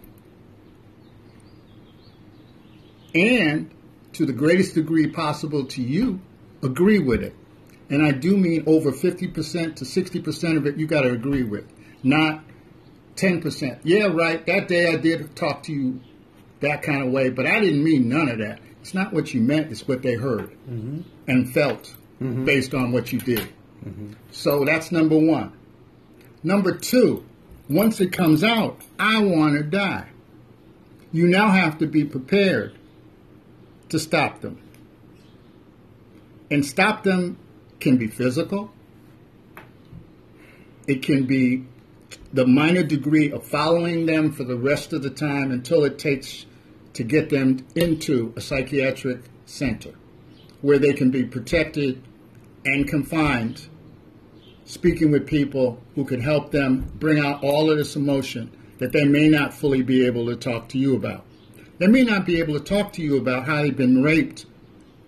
and, 3.13 3.71
to 4.13 4.25
the 4.25 4.33
greatest 4.33 4.75
degree 4.75 5.07
possible 5.07 5.65
to 5.67 5.81
you, 5.81 6.19
agree 6.61 6.99
with 6.99 7.23
it. 7.23 7.33
And 7.89 8.05
I 8.05 8.11
do 8.11 8.35
mean 8.35 8.63
over 8.65 8.91
50% 8.91 9.75
to 9.75 9.85
60% 9.85 10.57
of 10.57 10.65
it 10.65 10.77
you 10.77 10.87
got 10.87 11.01
to 11.01 11.11
agree 11.11 11.43
with, 11.43 11.65
not 12.03 12.43
10%. 13.15 13.79
Yeah, 13.83 14.07
right, 14.07 14.45
that 14.45 14.67
day 14.67 14.91
I 14.91 14.97
did 14.97 15.35
talk 15.35 15.63
to 15.63 15.73
you 15.73 16.01
that 16.61 16.81
kind 16.81 17.03
of 17.03 17.11
way, 17.11 17.29
but 17.29 17.45
I 17.45 17.59
didn't 17.59 17.83
mean 17.83 18.09
none 18.09 18.29
of 18.29 18.39
that. 18.39 18.59
It's 18.81 18.93
not 18.93 19.13
what 19.13 19.33
you 19.33 19.41
meant, 19.41 19.71
it's 19.71 19.87
what 19.87 20.01
they 20.01 20.15
heard 20.15 20.51
mm-hmm. 20.69 21.01
and 21.27 21.51
felt 21.51 21.95
mm-hmm. 22.21 22.45
based 22.45 22.73
on 22.73 22.91
what 22.91 23.11
you 23.11 23.19
did. 23.19 23.47
Mm-hmm. 23.85 24.13
So 24.31 24.65
that's 24.65 24.91
number 24.91 25.17
one. 25.17 25.53
Number 26.43 26.75
two, 26.75 27.25
once 27.69 27.99
it 27.99 28.11
comes 28.11 28.43
out, 28.43 28.81
I 28.99 29.23
want 29.23 29.55
to 29.57 29.63
die. 29.63 30.09
You 31.11 31.27
now 31.27 31.49
have 31.49 31.79
to 31.79 31.87
be 31.87 32.03
prepared 32.03 32.77
to 33.89 33.99
stop 33.99 34.41
them. 34.41 34.61
And 36.51 36.63
stop 36.65 37.03
them 37.03 37.37
can 37.79 37.97
be 37.97 38.07
physical, 38.07 38.71
it 40.87 41.01
can 41.01 41.25
be 41.25 41.65
the 42.33 42.45
minor 42.45 42.83
degree 42.83 43.31
of 43.31 43.45
following 43.45 44.05
them 44.05 44.31
for 44.31 44.43
the 44.43 44.57
rest 44.57 44.93
of 44.93 45.01
the 45.01 45.09
time 45.09 45.51
until 45.51 45.83
it 45.83 45.97
takes 45.97 46.45
to 46.93 47.03
get 47.03 47.29
them 47.29 47.65
into 47.75 48.33
a 48.35 48.41
psychiatric 48.41 49.21
center 49.45 49.93
where 50.61 50.79
they 50.79 50.93
can 50.93 51.11
be 51.11 51.23
protected 51.23 52.01
and 52.65 52.87
confined, 52.87 53.67
speaking 54.65 55.11
with 55.11 55.27
people 55.27 55.81
who 55.93 56.03
can 56.03 56.19
help 56.19 56.51
them 56.51 56.91
bring 56.95 57.19
out 57.19 57.43
all 57.43 57.69
of 57.69 57.77
this 57.77 57.95
emotion 57.95 58.51
that 58.79 58.91
they 58.91 59.05
may 59.05 59.29
not 59.29 59.53
fully 59.53 59.81
be 59.81 60.05
able 60.05 60.25
to 60.25 60.35
talk 60.35 60.67
to 60.69 60.77
you 60.77 60.95
about. 60.95 61.23
They 61.77 61.87
may 61.87 62.03
not 62.03 62.25
be 62.25 62.39
able 62.39 62.53
to 62.53 62.59
talk 62.59 62.93
to 62.93 63.01
you 63.01 63.17
about 63.17 63.45
how 63.45 63.61
they've 63.61 63.75
been 63.75 64.01
raped 64.01 64.45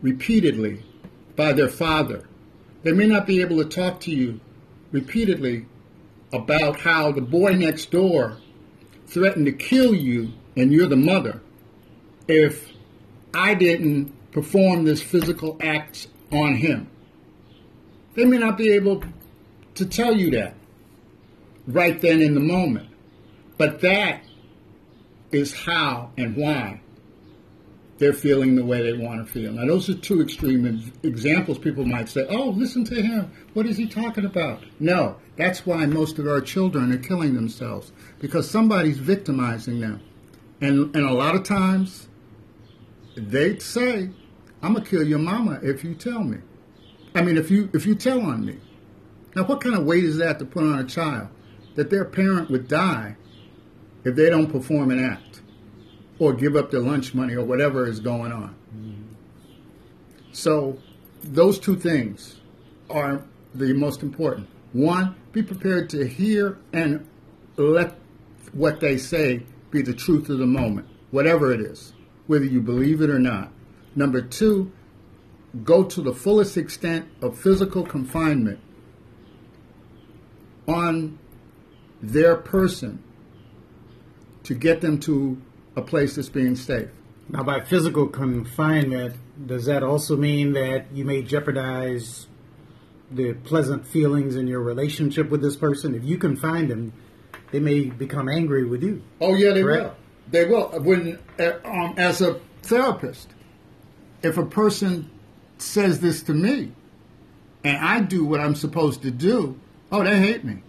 repeatedly 0.01 0.83
by 1.36 1.53
their 1.53 1.69
father. 1.69 2.27
They 2.84 2.91
may 2.91 3.07
not 3.07 3.27
be 3.27 3.41
able 3.41 3.57
to 3.57 3.65
talk 3.65 4.00
to 4.01 4.12
you 4.12 4.39
repeatedly 4.91 5.65
about 6.31 6.79
how 6.81 7.12
the 7.12 7.22
boy 7.22 7.53
next 7.53 7.91
door 7.91 8.38
threatened 9.07 9.46
to 9.46 9.51
kill 9.51 9.93
you 9.93 10.34
and 10.55 10.72
you're 10.72 10.88
the 10.88 10.96
mother 10.96 11.41
if 12.27 12.72
I 13.34 13.53
didn't 13.53 14.13
perform 14.31 14.86
this 14.86 15.01
physical 15.01 15.57
act 15.62 16.07
on 16.31 16.55
him. 16.55 16.89
They 18.15 18.25
may 18.25 18.38
not 18.38 18.57
be 18.57 18.72
able 18.72 19.03
to 19.75 19.86
tell 19.86 20.15
you 20.15 20.31
that 20.31 20.55
right 21.67 22.00
then 22.01 22.22
in 22.22 22.34
the 22.34 22.39
moment. 22.39 22.89
But 23.57 23.81
that 23.81 24.24
is 25.31 25.53
how 25.53 26.12
and 26.17 26.36
why 26.36 26.81
they're 27.98 28.13
feeling 28.13 28.56
the 28.56 28.63
way 28.63 28.84
they 28.84 28.98
want 28.98 29.25
to 29.25 29.32
feel. 29.32 29.51
Now, 29.51 29.66
those 29.66 29.89
are 29.89 29.96
two 29.96 30.22
extreme 30.22 30.92
examples. 31.04 31.58
People 31.58 31.86
might 31.86 32.10
say, 32.10 32.27
oh, 32.30 32.50
listen 32.50 32.84
to 32.86 33.01
him. 33.01 33.32
What 33.54 33.66
is 33.66 33.77
he 33.77 33.88
talking 33.88 34.25
about? 34.25 34.63
No, 34.80 35.18
that's 35.36 35.66
why 35.66 35.86
most 35.86 36.20
of 36.20 36.27
our 36.27 36.42
children 36.42 36.92
are 36.94 36.98
killing 36.98 37.34
themselves 37.34 37.92
because 38.20 38.50
somebody's 38.50 39.00
victimizing 39.00 39.80
them. 39.80 40.01
And, 40.62 40.96
and 40.96 41.06
a 41.06 41.13
lot 41.13 41.36
of 41.36 41.44
times, 41.44 42.08
they'd 43.16 43.62
say, 43.62 44.10
I'm 44.62 44.74
gonna 44.74 44.86
kill 44.86 45.06
your 45.06 45.20
mama 45.20 45.60
if 45.63 45.84
you 45.84 45.94
tell 45.94 46.24
me. 46.24 46.39
I 47.16 47.22
mean, 47.22 47.38
if 47.38 47.50
you 47.50 47.70
if 47.74 47.86
you 47.86 47.96
tell 47.96 48.22
on 48.22 48.46
me. 48.46 48.60
Now, 49.36 49.44
what 49.44 49.62
kind 49.62 49.75
of 49.75 49.86
weight 49.86 50.04
is 50.04 50.18
that 50.18 50.39
to 50.39 50.46
put 50.46 50.63
on 50.63 50.80
a 50.80 50.84
child? 50.84 51.30
That 51.75 51.89
their 51.92 52.06
parent 52.06 52.50
would 52.50 52.68
die 52.68 53.18
if 54.04 54.16
they 54.16 54.30
don't 54.30 54.51
perform 54.51 54.89
an 54.89 55.04
act 55.04 55.26
or 56.19 56.33
give 56.33 56.55
up 56.55 56.71
their 56.71 56.81
lunch 56.81 57.13
money 57.13 57.36
or 57.36 57.45
whatever 57.45 57.88
is 57.88 58.00
going 58.00 58.31
on. 58.31 58.55
Mm-hmm. 58.75 59.01
So, 60.31 60.77
those 61.24 61.59
two 61.59 61.75
things 61.75 62.39
are 62.89 63.24
the 63.53 63.74
most 63.74 64.01
important. 64.01 64.47
One, 64.74 65.15
be 65.31 65.43
prepared 65.43 65.89
to 65.91 66.07
hear 66.07 66.57
and 66.74 67.07
let 67.57 67.95
what 68.53 68.79
they 68.79 68.97
say 68.97 69.43
be 69.71 69.81
the 69.81 69.93
truth 69.93 70.29
of 70.29 70.38
the 70.38 70.45
moment, 70.45 70.88
whatever 71.12 71.51
it 71.51 71.59
is 71.59 71.93
whether 72.27 72.45
you 72.45 72.62
believe 72.62 73.01
it 73.01 73.09
or 73.09 73.19
not. 73.19 73.51
Number 73.95 74.21
two, 74.21 74.71
go 75.63 75.83
to 75.83 76.01
the 76.01 76.13
fullest 76.13 76.57
extent 76.57 77.07
of 77.21 77.39
physical 77.39 77.83
confinement 77.83 78.59
on 80.67 81.17
their 82.01 82.36
person 82.36 83.01
to 84.43 84.53
get 84.53 84.81
them 84.81 85.00
to 85.00 85.41
a 85.77 85.81
place 85.81 86.15
that's 86.15 86.27
being 86.27 86.55
safe. 86.55 86.89
Now, 87.29 87.43
by 87.43 87.62
physical 87.62 88.07
confinement, 88.07 89.15
does 89.46 89.65
that 89.65 89.84
also 89.84 90.17
mean 90.17 90.53
that 90.53 90.88
you 90.93 91.05
may 91.05 91.22
jeopardize 91.22 92.27
the 93.12 93.34
pleasant 93.34 93.86
feelings 93.86 94.36
in 94.36 94.48
your 94.48 94.62
relationship 94.62 95.29
with 95.29 95.41
this 95.41 95.55
person? 95.55 95.93
If 95.93 96.03
you 96.03 96.17
confine 96.17 96.67
them, 96.67 96.93
they 97.51 97.60
may 97.60 97.86
become 97.86 98.27
angry 98.27 98.65
with 98.65 98.81
you. 98.84 99.03
Oh, 99.22 99.36
yeah, 99.36 99.53
they 99.53 99.62
correct? 99.62 99.84
will. 99.84 99.96
They 100.29 100.46
will. 100.46 100.67
When 100.81 101.19
uh, 101.39 101.51
um, 101.63 101.93
as 101.98 102.22
a 102.22 102.39
therapist, 102.63 103.29
if 104.24 104.38
a 104.38 104.46
person 104.46 105.10
says 105.57 106.00
this 106.00 106.24
to 106.24 106.34
me, 106.34 106.72
and 107.63 107.77
I 107.77 108.01
do 108.01 108.25
what 108.25 108.39
I'm 108.39 108.55
supposed 108.55 109.03
to 109.03 109.12
do, 109.12 109.60
oh, 109.91 110.03
they 110.03 110.19
hate 110.19 110.43
me. 110.43 110.63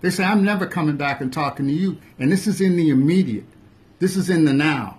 They 0.00 0.10
say, 0.10 0.24
I'm 0.24 0.44
never 0.44 0.66
coming 0.66 0.96
back 0.96 1.20
and 1.20 1.32
talking 1.32 1.66
to 1.66 1.72
you. 1.72 1.98
And 2.18 2.30
this 2.30 2.46
is 2.46 2.60
in 2.60 2.76
the 2.76 2.90
immediate, 2.90 3.46
this 4.04 4.16
is 4.18 4.28
in 4.28 4.44
the 4.44 4.52
now. 4.52 4.98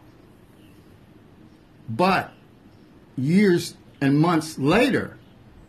But 1.87 2.31
years 3.15 3.75
and 4.01 4.19
months 4.19 4.57
later, 4.57 5.19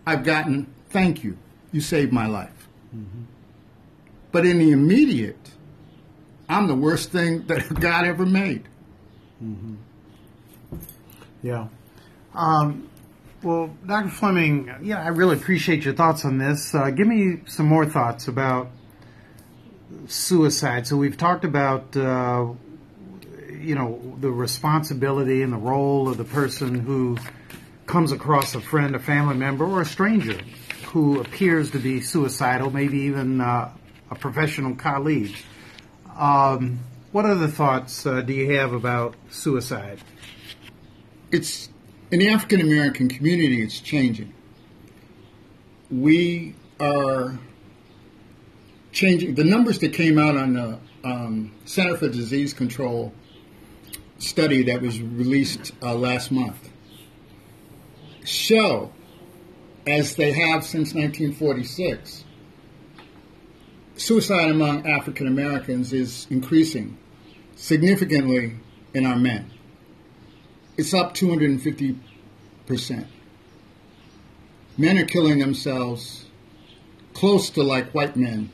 I've 0.07 0.25
gotten, 0.25 0.73
thank 0.89 1.23
you, 1.23 1.37
you 1.71 1.83
saved 1.83 2.15
my 2.15 2.29
life. 2.29 2.67
Mm-hmm. 2.97 3.25
But 4.33 4.47
in 4.47 4.59
the 4.59 4.71
immediate, 4.71 5.51
I'm 6.49 6.67
the 6.67 6.75
worst 6.75 7.13
thing 7.13 7.47
that 7.49 7.75
God 7.81 8.07
ever 8.07 8.25
made. 8.25 8.65
Mm-hmm. 9.45 9.75
Yeah. 11.43 11.69
Um, 12.33 12.89
well, 13.43 13.69
Dr. 13.87 14.09
Fleming, 14.09 14.75
yeah, 14.81 15.05
I 15.05 15.09
really 15.09 15.37
appreciate 15.37 15.85
your 15.85 15.93
thoughts 15.93 16.25
on 16.25 16.39
this. 16.39 16.75
Uh, 16.75 16.89
give 16.89 17.07
me 17.07 17.43
some 17.45 17.67
more 17.67 17.85
thoughts 17.85 18.29
about 18.29 18.71
suicide. 20.07 20.87
So 20.87 20.97
we've 20.97 21.19
talked 21.19 21.45
about, 21.45 21.95
uh, 21.95 22.47
you 23.67 23.75
know, 23.75 24.17
the 24.21 24.31
responsibility 24.31 25.43
and 25.43 25.53
the 25.53 25.59
role 25.59 26.09
of 26.09 26.17
the 26.17 26.25
person 26.25 26.79
who 26.79 27.19
comes 27.87 28.13
across 28.13 28.55
a 28.55 28.61
friend, 28.61 28.95
a 28.95 29.01
family 29.01 29.35
member, 29.35 29.65
or 29.65 29.81
a 29.81 29.85
stranger 29.85 30.39
who 30.87 31.21
appears 31.21 31.73
to 31.73 31.79
be 31.79 32.01
suicidal, 32.01 32.71
maybe 32.71 32.99
even 33.01 33.41
uh, 33.41 33.73
a 34.11 34.15
professional 34.15 34.77
colleague. 34.77 35.35
Um, 36.17 36.79
what 37.11 37.25
other 37.25 37.49
thoughts 37.49 38.07
uh, 38.07 38.21
do 38.21 38.33
you 38.33 38.57
have 38.57 38.73
about 38.73 39.17
suicide? 39.31 39.99
It's 41.33 41.69
in 42.13 42.21
the 42.21 42.31
African 42.31 42.61
American 42.61 43.09
community. 43.09 43.63
It's 43.63 43.81
changing. 43.81 44.33
We 45.91 46.55
are 46.79 47.37
changing 48.93 49.35
the 49.35 49.45
numbers 49.45 49.81
that 49.81 49.93
came 49.93 50.19
out 50.19 50.37
on 50.37 50.53
the 50.55 50.79
um, 51.03 51.53
Center 51.65 51.97
for 51.97 52.09
Disease 52.09 52.55
Control 52.55 53.13
study 54.19 54.63
that 54.65 54.83
was 54.83 55.01
released 55.01 55.73
uh, 55.83 55.95
last 55.95 56.31
month 56.31 56.71
show, 58.27 58.93
as 59.87 60.17
they 60.17 60.33
have 60.33 60.65
since 60.65 60.95
1946, 60.95 62.25
suicide 63.97 64.51
among 64.51 64.87
African 64.87 65.27
Americans 65.27 65.93
is 65.93 66.27
increasing 66.29 66.99
significantly 67.55 68.57
in 68.95 69.07
our 69.07 69.17
men. 69.17 69.51
It's 70.77 70.93
up 70.93 71.15
250%. 71.15 73.07
Men 74.79 74.99
are 74.99 75.07
killing 75.07 75.39
themselves 75.39 76.27
close 77.15 77.49
to 77.51 77.63
like 77.63 77.93
white 77.93 78.17
men. 78.17 78.51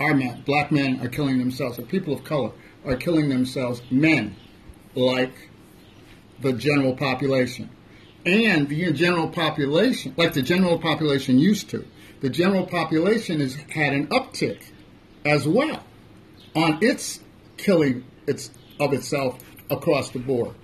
Our 0.00 0.14
men, 0.14 0.42
black 0.46 0.72
men, 0.72 1.00
are 1.04 1.08
killing 1.08 1.38
themselves, 1.38 1.78
or 1.78 1.82
people 1.82 2.14
of 2.14 2.24
color 2.24 2.52
are 2.84 2.96
killing 2.96 3.28
themselves, 3.28 3.82
men, 3.90 4.36
like 4.94 5.50
the 6.40 6.52
general 6.52 6.94
population. 6.94 7.70
And 8.26 8.68
the 8.68 8.92
general 8.92 9.28
population, 9.28 10.14
like 10.16 10.32
the 10.32 10.42
general 10.42 10.78
population 10.78 11.38
used 11.38 11.70
to, 11.70 11.84
the 12.20 12.30
general 12.30 12.66
population 12.66 13.40
has 13.40 13.54
had 13.54 13.92
an 13.92 14.06
uptick 14.08 14.62
as 15.24 15.46
well 15.46 15.82
on 16.54 16.78
its 16.80 17.20
killing 17.56 18.04
its, 18.26 18.50
of 18.80 18.92
itself 18.92 19.38
across 19.70 20.10
the 20.10 20.18
board. 20.18 20.54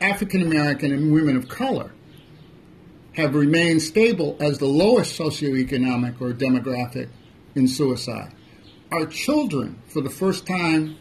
African 0.00 0.42
American 0.42 0.92
and 0.92 1.12
women 1.12 1.36
of 1.36 1.48
color 1.48 1.92
have 3.14 3.34
remained 3.34 3.82
stable 3.82 4.36
as 4.40 4.58
the 4.58 4.66
lowest 4.66 5.18
socioeconomic 5.18 6.20
or 6.20 6.32
demographic 6.32 7.08
in 7.54 7.66
suicide. 7.68 8.32
Our 8.92 9.06
children, 9.06 9.80
for 9.88 10.00
the 10.00 10.10
first 10.10 10.46
time 10.46 10.96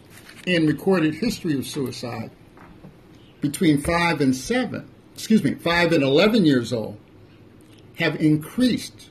in 0.48 0.66
recorded 0.66 1.16
history 1.16 1.58
of 1.58 1.68
suicide, 1.68 2.32
between 3.42 3.82
five 3.82 4.22
and 4.22 4.34
seven, 4.34 4.90
excuse 5.14 5.44
me, 5.44 5.54
five 5.56 5.92
and 5.92 6.02
11 6.02 6.46
years 6.46 6.72
old, 6.72 6.98
have 8.00 8.16
increased 8.22 9.10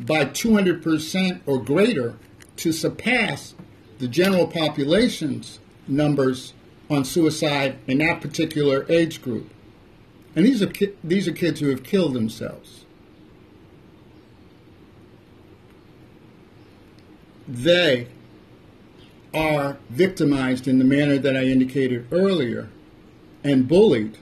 by 0.00 0.24
200% 0.24 1.40
or 1.46 1.62
greater 1.62 2.16
to 2.56 2.72
surpass 2.72 3.54
the 3.98 4.08
general 4.08 4.48
population's 4.48 5.60
numbers 5.86 6.52
on 6.90 7.04
suicide 7.04 7.78
in 7.86 7.98
that 7.98 8.20
particular 8.20 8.84
age 8.88 9.22
group. 9.22 9.48
And 10.34 10.44
these 10.44 10.60
are, 10.62 10.66
ki- 10.66 10.94
these 11.04 11.28
are 11.28 11.32
kids 11.32 11.60
who 11.60 11.68
have 11.68 11.84
killed 11.84 12.14
themselves. 12.14 12.84
They 17.46 18.08
are 19.34 19.78
victimized 19.90 20.68
in 20.68 20.78
the 20.78 20.84
manner 20.84 21.18
that 21.18 21.36
I 21.36 21.44
indicated 21.44 22.06
earlier 22.12 22.68
and 23.44 23.66
bullied. 23.66 24.18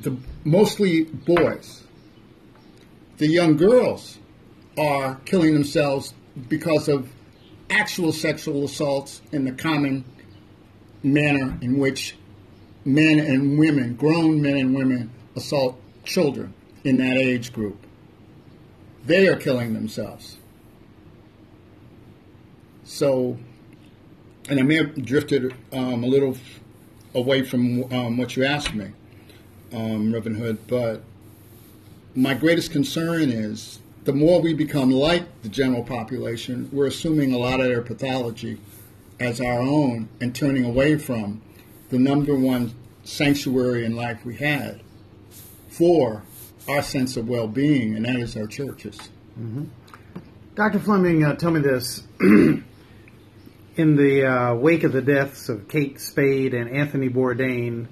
The, 0.00 0.16
mostly 0.44 1.04
boys. 1.04 1.82
The 3.16 3.26
young 3.26 3.56
girls 3.56 4.18
are 4.78 5.16
killing 5.24 5.54
themselves 5.54 6.14
because 6.48 6.88
of 6.88 7.10
actual 7.68 8.12
sexual 8.12 8.64
assaults 8.64 9.20
in 9.32 9.44
the 9.44 9.52
common 9.52 10.04
manner 11.02 11.58
in 11.60 11.78
which 11.78 12.16
men 12.84 13.18
and 13.18 13.58
women, 13.58 13.94
grown 13.94 14.40
men 14.40 14.56
and 14.56 14.74
women, 14.74 15.10
assault 15.36 15.80
children 16.04 16.54
in 16.84 16.96
that 16.98 17.16
age 17.16 17.52
group. 17.52 17.76
They 19.04 19.28
are 19.28 19.36
killing 19.36 19.74
themselves. 19.74 20.38
So, 22.88 23.36
and 24.48 24.58
I 24.58 24.62
may 24.62 24.76
have 24.76 25.04
drifted 25.04 25.54
um, 25.74 26.02
a 26.02 26.06
little 26.06 26.38
away 27.14 27.42
from 27.42 27.84
um, 27.92 28.16
what 28.16 28.34
you 28.34 28.46
asked 28.46 28.74
me, 28.74 28.88
um, 29.74 30.10
Reverend 30.10 30.38
Hood, 30.38 30.66
but 30.66 31.02
my 32.14 32.32
greatest 32.32 32.72
concern 32.72 33.28
is 33.28 33.80
the 34.04 34.14
more 34.14 34.40
we 34.40 34.54
become 34.54 34.90
like 34.90 35.42
the 35.42 35.50
general 35.50 35.84
population, 35.84 36.70
we're 36.72 36.86
assuming 36.86 37.34
a 37.34 37.38
lot 37.38 37.60
of 37.60 37.66
their 37.66 37.82
pathology 37.82 38.58
as 39.20 39.38
our 39.38 39.60
own 39.60 40.08
and 40.22 40.34
turning 40.34 40.64
away 40.64 40.96
from 40.96 41.42
the 41.90 41.98
number 41.98 42.34
one 42.34 42.74
sanctuary 43.04 43.84
in 43.84 43.96
life 43.96 44.24
we 44.24 44.34
had 44.36 44.80
for 45.68 46.22
our 46.66 46.82
sense 46.82 47.18
of 47.18 47.28
well 47.28 47.48
being, 47.48 47.94
and 47.96 48.06
that 48.06 48.16
is 48.16 48.34
our 48.34 48.46
churches. 48.46 48.96
Mm-hmm. 49.38 49.64
Dr. 50.54 50.78
Fleming, 50.80 51.22
uh, 51.22 51.34
tell 51.36 51.50
me 51.50 51.60
this. 51.60 52.02
in 53.78 53.94
the 53.94 54.26
uh, 54.26 54.54
wake 54.54 54.82
of 54.82 54.92
the 54.92 55.00
deaths 55.00 55.48
of 55.48 55.68
Kate 55.68 56.00
Spade 56.00 56.52
and 56.52 56.68
Anthony 56.68 57.08
Bourdain, 57.08 57.86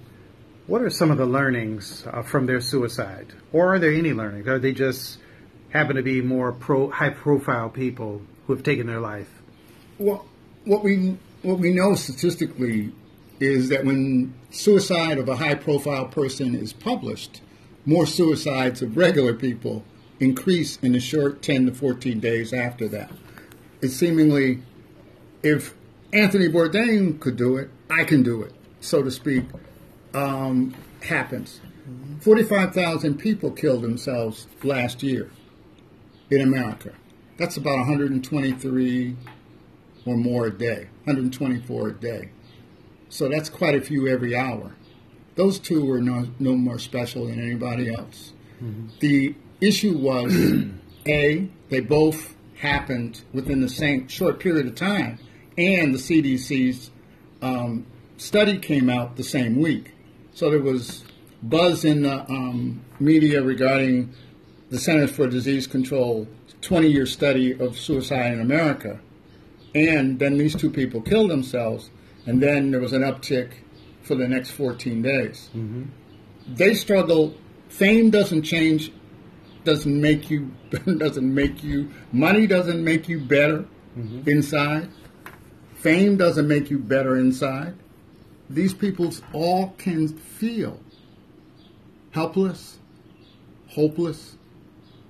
what 0.66 0.82
are 0.82 0.90
some 0.90 1.12
of 1.12 1.16
the 1.16 1.26
learnings 1.26 2.04
uh, 2.12 2.22
from 2.22 2.46
their 2.46 2.60
suicide? 2.60 3.32
Or 3.52 3.72
are 3.74 3.78
there 3.78 3.92
any 3.92 4.12
learnings? 4.12 4.48
Are 4.48 4.58
they 4.58 4.72
just 4.72 5.18
happen 5.70 5.94
to 5.94 6.02
be 6.02 6.20
more 6.20 6.50
pro, 6.50 6.90
high 6.90 7.10
profile 7.10 7.68
people 7.68 8.20
who 8.46 8.52
have 8.52 8.64
taken 8.64 8.88
their 8.88 8.98
life? 8.98 9.30
Well, 9.98 10.26
what 10.64 10.82
we 10.82 11.16
what 11.42 11.60
we 11.60 11.72
know 11.72 11.94
statistically 11.94 12.92
is 13.38 13.68
that 13.68 13.84
when 13.84 14.34
suicide 14.50 15.18
of 15.18 15.28
a 15.28 15.36
high 15.36 15.54
profile 15.54 16.06
person 16.06 16.56
is 16.56 16.72
published, 16.72 17.40
more 17.84 18.06
suicides 18.06 18.82
of 18.82 18.96
regular 18.96 19.34
people 19.34 19.84
increase 20.18 20.78
in 20.78 20.92
the 20.92 21.00
short 21.00 21.42
10 21.42 21.66
to 21.66 21.72
14 21.72 22.18
days 22.18 22.52
after 22.52 22.88
that. 22.88 23.12
It's 23.80 23.94
seemingly, 23.94 24.62
if 25.42 25.74
Anthony 26.12 26.48
Bourdain 26.48 27.18
could 27.20 27.36
do 27.36 27.56
it, 27.56 27.70
I 27.90 28.04
can 28.04 28.22
do 28.22 28.42
it, 28.42 28.52
so 28.80 29.02
to 29.02 29.10
speak, 29.10 29.44
um, 30.14 30.74
happens. 31.02 31.60
45,000 32.20 33.16
people 33.16 33.50
killed 33.50 33.82
themselves 33.82 34.48
last 34.64 35.02
year 35.02 35.30
in 36.30 36.40
America. 36.40 36.92
That's 37.38 37.56
about 37.56 37.78
123 37.78 39.16
or 40.04 40.16
more 40.16 40.46
a 40.46 40.50
day, 40.50 40.88
124 41.04 41.88
a 41.88 41.92
day. 41.92 42.30
So 43.08 43.28
that's 43.28 43.48
quite 43.48 43.74
a 43.74 43.80
few 43.80 44.08
every 44.08 44.34
hour. 44.34 44.74
Those 45.36 45.58
two 45.58 45.84
were 45.84 46.00
no, 46.00 46.28
no 46.38 46.54
more 46.54 46.78
special 46.78 47.26
than 47.26 47.40
anybody 47.40 47.94
else. 47.94 48.32
Mm-hmm. 48.62 48.86
The 49.00 49.34
issue 49.60 49.96
was 49.98 50.34
A, 51.06 51.48
they 51.68 51.80
both 51.80 52.34
happened 52.56 53.22
within 53.32 53.60
the 53.60 53.68
same 53.68 54.08
short 54.08 54.40
period 54.40 54.66
of 54.66 54.74
time, 54.74 55.18
and 55.58 55.94
the 55.94 55.98
CDC's 55.98 56.90
um, 57.42 57.86
study 58.16 58.58
came 58.58 58.90
out 58.90 59.16
the 59.16 59.24
same 59.24 59.60
week. 59.60 59.92
So 60.34 60.50
there 60.50 60.60
was 60.60 61.04
buzz 61.42 61.84
in 61.84 62.02
the 62.02 62.20
um, 62.30 62.84
media 62.98 63.42
regarding 63.42 64.12
the 64.70 64.78
Centers 64.78 65.10
for 65.10 65.26
Disease 65.26 65.66
Control 65.66 66.26
20 66.62 66.88
year 66.88 67.06
study 67.06 67.58
of 67.58 67.78
suicide 67.78 68.32
in 68.32 68.40
America. 68.40 69.00
And 69.74 70.18
then 70.18 70.38
these 70.38 70.54
two 70.54 70.70
people 70.70 71.02
killed 71.02 71.30
themselves, 71.30 71.90
and 72.24 72.42
then 72.42 72.70
there 72.70 72.80
was 72.80 72.92
an 72.92 73.02
uptick 73.02 73.52
for 74.02 74.14
the 74.14 74.26
next 74.26 74.50
14 74.50 75.02
days. 75.02 75.50
Mm-hmm. 75.54 75.84
They 76.54 76.74
struggle 76.74 77.34
fame 77.68 78.10
doesn't 78.10 78.42
change, 78.42 78.90
doesn't 79.64 80.00
make 80.00 80.30
you, 80.30 80.50
doesn't 80.98 81.34
make 81.34 81.62
you, 81.62 81.90
money 82.12 82.46
doesn't 82.46 82.82
make 82.82 83.08
you 83.08 83.20
better 83.20 83.66
mm-hmm. 83.96 84.28
inside. 84.28 84.88
Fame 85.86 86.16
doesn't 86.16 86.48
make 86.48 86.68
you 86.68 86.80
better 86.80 87.16
inside. 87.16 87.76
These 88.50 88.74
people 88.74 89.14
all 89.32 89.72
can 89.78 90.08
feel 90.08 90.80
helpless, 92.10 92.80
hopeless, 93.68 94.34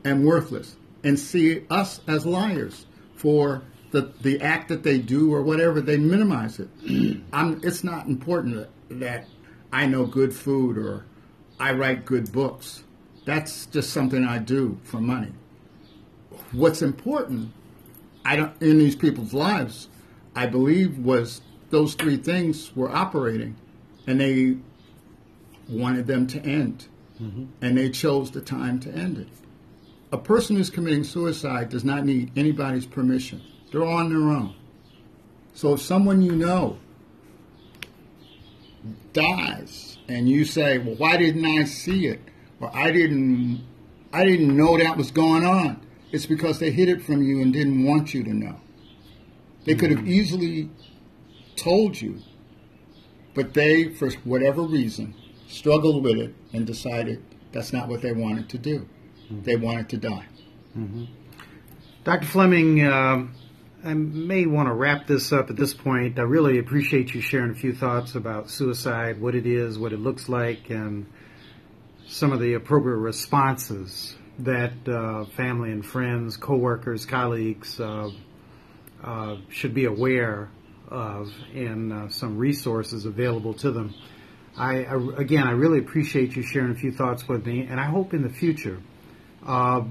and 0.05 0.27
worthless, 0.27 0.77
and 1.03 1.19
see 1.19 1.65
us 1.71 2.03
as 2.07 2.27
liars 2.27 2.85
for 3.15 3.63
the, 3.91 4.13
the 4.21 4.39
act 4.43 4.69
that 4.69 4.83
they 4.83 4.99
do 4.99 5.33
or 5.33 5.41
whatever. 5.41 5.81
They 5.81 5.97
minimize 5.97 6.61
it. 6.61 6.69
it's 6.83 7.83
not 7.83 8.07
important 8.07 8.69
that 8.91 9.25
I 9.73 9.87
know 9.87 10.05
good 10.05 10.35
food 10.35 10.77
or 10.77 11.07
I 11.59 11.73
write 11.73 12.05
good 12.05 12.33
books. 12.33 12.85
That's 13.25 13.65
just 13.65 13.95
something 13.95 14.27
I 14.27 14.41
do 14.41 14.79
for 14.85 15.01
money. 15.01 15.33
What's 16.53 16.83
important, 16.83 17.55
I 18.27 18.37
don't 18.37 18.61
in 18.61 18.79
these 18.79 18.95
people's 18.95 19.33
lives, 19.33 19.89
I 20.37 20.47
believe 20.47 20.99
was 20.99 21.41
those 21.71 21.95
three 21.95 22.19
things 22.19 22.77
were 22.77 22.95
operating, 22.95 23.57
and 24.07 24.21
they 24.21 24.59
wanted 25.69 26.07
them 26.07 26.27
to 26.29 26.41
end, 26.45 26.87
mm-hmm. 27.21 27.47
and 27.63 27.77
they 27.77 27.89
chose 27.89 28.31
the 28.31 28.43
time 28.43 28.79
to 28.81 28.93
end 28.93 29.17
it. 29.17 29.29
A 30.13 30.19
person 30.19 30.57
who's 30.57 30.71
committing 30.71 31.05
suicide 31.05 31.71
does 31.71 31.85
not 31.85 32.05
need 32.05 32.31
anybody's 32.37 32.87
permission. 32.87 33.43
They're 33.73 33.85
on 33.85 34.11
their 34.11 34.31
own. 34.31 34.55
So 35.55 35.73
if 35.73 35.81
someone 35.81 36.21
you 36.21 36.37
know 36.37 36.79
dies 39.15 39.97
and 40.07 40.29
you 40.29 40.45
say, 40.45 40.77
"Well, 40.79 40.97
why 40.97 41.17
didn't 41.17 41.47
I 41.47 41.65
see 41.65 42.07
it?" 42.07 42.21
or 42.61 42.71
"I 42.77 42.91
didn't 42.91 43.65
I 44.13 44.25
didn't 44.25 44.55
know 44.55 44.77
that 44.79 44.99
was 44.99 45.11
going 45.11 45.45
on." 45.45 45.81
It's 46.13 46.27
because 46.27 46.59
they 46.59 46.71
hid 46.71 46.91
it 46.91 47.03
from 47.03 47.23
you 47.23 47.41
and 47.41 47.53
didn't 47.53 47.85
want 47.85 48.15
you 48.15 48.23
to 48.23 48.35
know. 48.35 48.61
They 49.67 49.75
could 49.75 49.91
have 49.91 50.07
easily 50.07 50.71
told 51.57 52.01
you, 52.01 52.21
but 53.35 53.53
they, 53.53 53.93
for 53.93 54.11
whatever 54.25 54.63
reason, 54.63 55.15
struggled 55.49 56.05
with 56.05 56.19
it 56.19 56.35
and 56.53 56.67
decided 56.67 57.23
that's 57.53 57.73
not 57.73 57.89
what 57.89 58.01
they 58.01 58.13
wanted 58.13 58.49
to 58.51 58.59
do. 58.59 58.89
Mm-hmm. 59.25 59.43
They 59.43 59.57
wanted 59.57 59.89
to 59.91 59.97
die. 59.97 60.27
Mm-hmm. 60.79 61.05
Dr. 62.05 62.27
Fleming, 62.27 62.85
uh, 62.85 63.27
I 63.85 63.95
may 63.95 64.47
want 64.47 64.69
to 64.69 64.73
wrap 64.73 65.09
this 65.09 65.33
up 65.33 65.51
at 65.51 65.57
this 65.57 65.75
point. 65.75 66.21
I 66.21 66.23
really 66.23 66.59
appreciate 66.59 67.13
you 67.13 67.21
sharing 67.21 67.51
a 67.51 67.55
few 67.55 67.75
thoughts 67.75 68.15
about 68.15 68.49
suicide, 68.49 69.21
what 69.21 69.35
it 69.35 69.47
is, 69.47 69.79
what 69.79 69.93
it 69.93 69.99
looks 69.99 70.29
like, 70.29 70.71
and 70.71 71.07
some 72.07 72.31
of 72.31 72.39
the 72.39 72.55
appropriate 72.55 72.99
responses 72.99 74.15
that 74.39 74.89
uh, 74.89 75.25
family 75.37 75.73
and 75.73 75.85
friends, 75.85 76.37
coworkers, 76.37 77.05
colleagues 77.05 77.81
uh, 77.81 78.11
uh, 79.07 79.37
should 79.49 79.73
be 79.73 79.87
aware 79.87 80.51
of 80.89 81.33
and 81.55 81.93
uh, 81.93 82.09
some 82.09 82.37
resources 82.37 83.07
available 83.07 83.55
to 83.55 83.71
them. 83.71 83.95
I, 84.57 84.85
I, 84.85 84.95
again, 85.17 85.47
I 85.47 85.53
really 85.53 85.79
appreciate 85.79 86.37
you 86.37 86.43
sharing 86.43 86.73
a 86.73 86.75
few 86.75 86.93
thoughts 86.93 87.29
with 87.29 87.47
me, 87.47 87.67
and 87.69 87.81
I 87.81 87.85
hope 87.85 88.15
in 88.15 88.23
the 88.23 88.31
future 88.31 88.81
uh, 89.45 89.83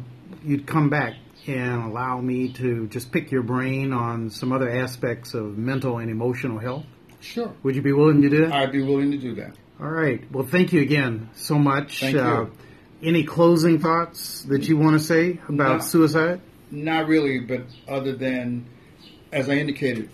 you'd 0.44 0.66
come 0.66 0.90
back 0.90 1.16
and 1.48 1.84
allow 1.84 2.20
me 2.20 2.52
to 2.54 2.88
just 2.88 3.12
pick 3.12 3.32
your 3.32 3.44
brain 3.44 3.94
on 3.94 4.30
some 4.30 4.52
other 4.52 4.70
aspects 4.70 5.34
of 5.34 5.58
mental 5.58 6.00
and 6.00 6.10
emotional 6.10 6.58
health. 6.58 6.86
Sure. 7.20 7.54
Would 7.64 7.76
you 7.76 7.82
be 7.82 7.94
willing 7.94 8.22
to 8.22 8.30
do 8.30 8.46
that? 8.46 8.54
I'd 8.54 8.72
be 8.72 8.82
willing 8.82 9.12
to 9.12 9.18
do 9.18 9.36
that. 9.36 9.56
All 9.80 9.90
right. 9.90 10.24
Well, 10.32 10.46
thank 10.46 10.74
you 10.74 10.82
again 10.82 11.30
so 11.36 11.60
much. 11.60 12.00
Thank 12.00 12.18
uh, 12.18 12.46
you. 12.46 12.52
Any 13.04 13.24
closing 13.24 13.80
thoughts 13.80 14.44
that 14.44 14.68
you 14.68 14.78
want 14.78 15.00
to 15.00 15.06
say 15.06 15.40
about 15.48 15.78
not, 15.78 15.84
suicide? 15.84 16.42
Not 16.72 17.08
really, 17.08 17.40
but 17.40 17.66
other 17.88 18.16
than, 18.16 18.66
as 19.36 19.50
I 19.50 19.56
indicated, 19.56 20.10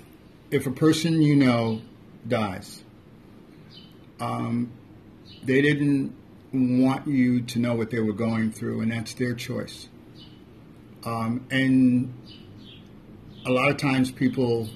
if 0.49 0.65
a 0.65 0.71
person 0.71 1.21
you 1.21 1.35
know 1.35 1.81
dies, 2.27 2.83
um, 4.19 4.71
they 5.43 5.61
didn't 5.61 6.15
want 6.51 7.07
you 7.07 7.41
to 7.41 7.59
know 7.59 7.75
what 7.75 7.91
they 7.91 7.99
were 7.99 8.13
going 8.13 8.51
through, 8.51 8.81
and 8.81 8.91
that's 8.91 9.13
their 9.13 9.35
choice. 9.35 9.87
Um, 11.05 11.45
and 11.51 12.13
a 13.45 13.51
lot 13.51 13.69
of 13.69 13.77
times 13.77 14.11
people 14.11 14.69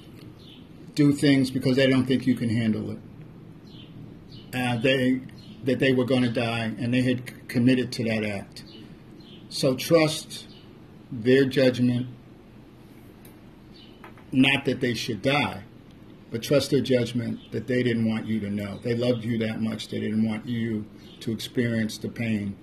do 0.94 1.12
things 1.12 1.50
because 1.50 1.74
they 1.76 1.88
don't 1.88 2.06
think 2.06 2.26
you 2.26 2.36
can 2.36 2.48
handle 2.48 2.92
it. 2.92 2.98
Uh, 4.54 4.76
they 4.78 5.22
that 5.64 5.80
they 5.80 5.92
were 5.92 6.04
going 6.04 6.22
to 6.22 6.30
die, 6.30 6.72
and 6.78 6.94
they 6.94 7.02
had 7.02 7.48
committed 7.48 7.90
to 7.90 8.04
that 8.04 8.24
act. 8.24 8.62
So 9.48 9.74
trust 9.74 10.46
their 11.10 11.44
judgment. 11.44 12.06
Not 14.32 14.64
that 14.64 14.80
they 14.80 14.94
should 14.94 15.22
die, 15.22 15.62
but 16.30 16.42
trust 16.42 16.70
their 16.70 16.80
judgment 16.80 17.52
that 17.52 17.66
they 17.66 17.82
didn't 17.82 18.08
want 18.08 18.26
you 18.26 18.40
to 18.40 18.50
know. 18.50 18.78
They 18.82 18.94
loved 18.94 19.24
you 19.24 19.38
that 19.38 19.60
much, 19.60 19.88
they 19.88 20.00
didn't 20.00 20.26
want 20.26 20.46
you 20.46 20.84
to 21.20 21.32
experience 21.32 21.98
the 21.98 22.08
pain, 22.08 22.56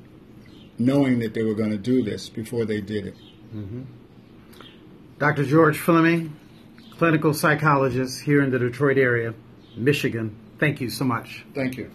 knowing 0.77 1.19
that 1.19 1.33
they 1.33 1.43
were 1.43 1.55
going 1.55 1.71
to 1.71 1.77
do 1.77 2.03
this 2.03 2.29
before 2.29 2.65
they 2.65 2.81
did 2.81 3.07
it. 3.07 3.15
Mm-hmm. 3.55 3.83
Dr. 5.19 5.45
George 5.45 5.77
Fleming, 5.77 6.35
clinical 6.97 7.33
psychologist 7.33 8.21
here 8.21 8.41
in 8.41 8.51
the 8.51 8.59
Detroit 8.59 8.97
area, 8.97 9.33
Michigan. 9.75 10.35
Thank 10.59 10.81
you 10.81 10.89
so 10.89 11.05
much. 11.05 11.45
Thank 11.55 11.77
you. 11.77 11.89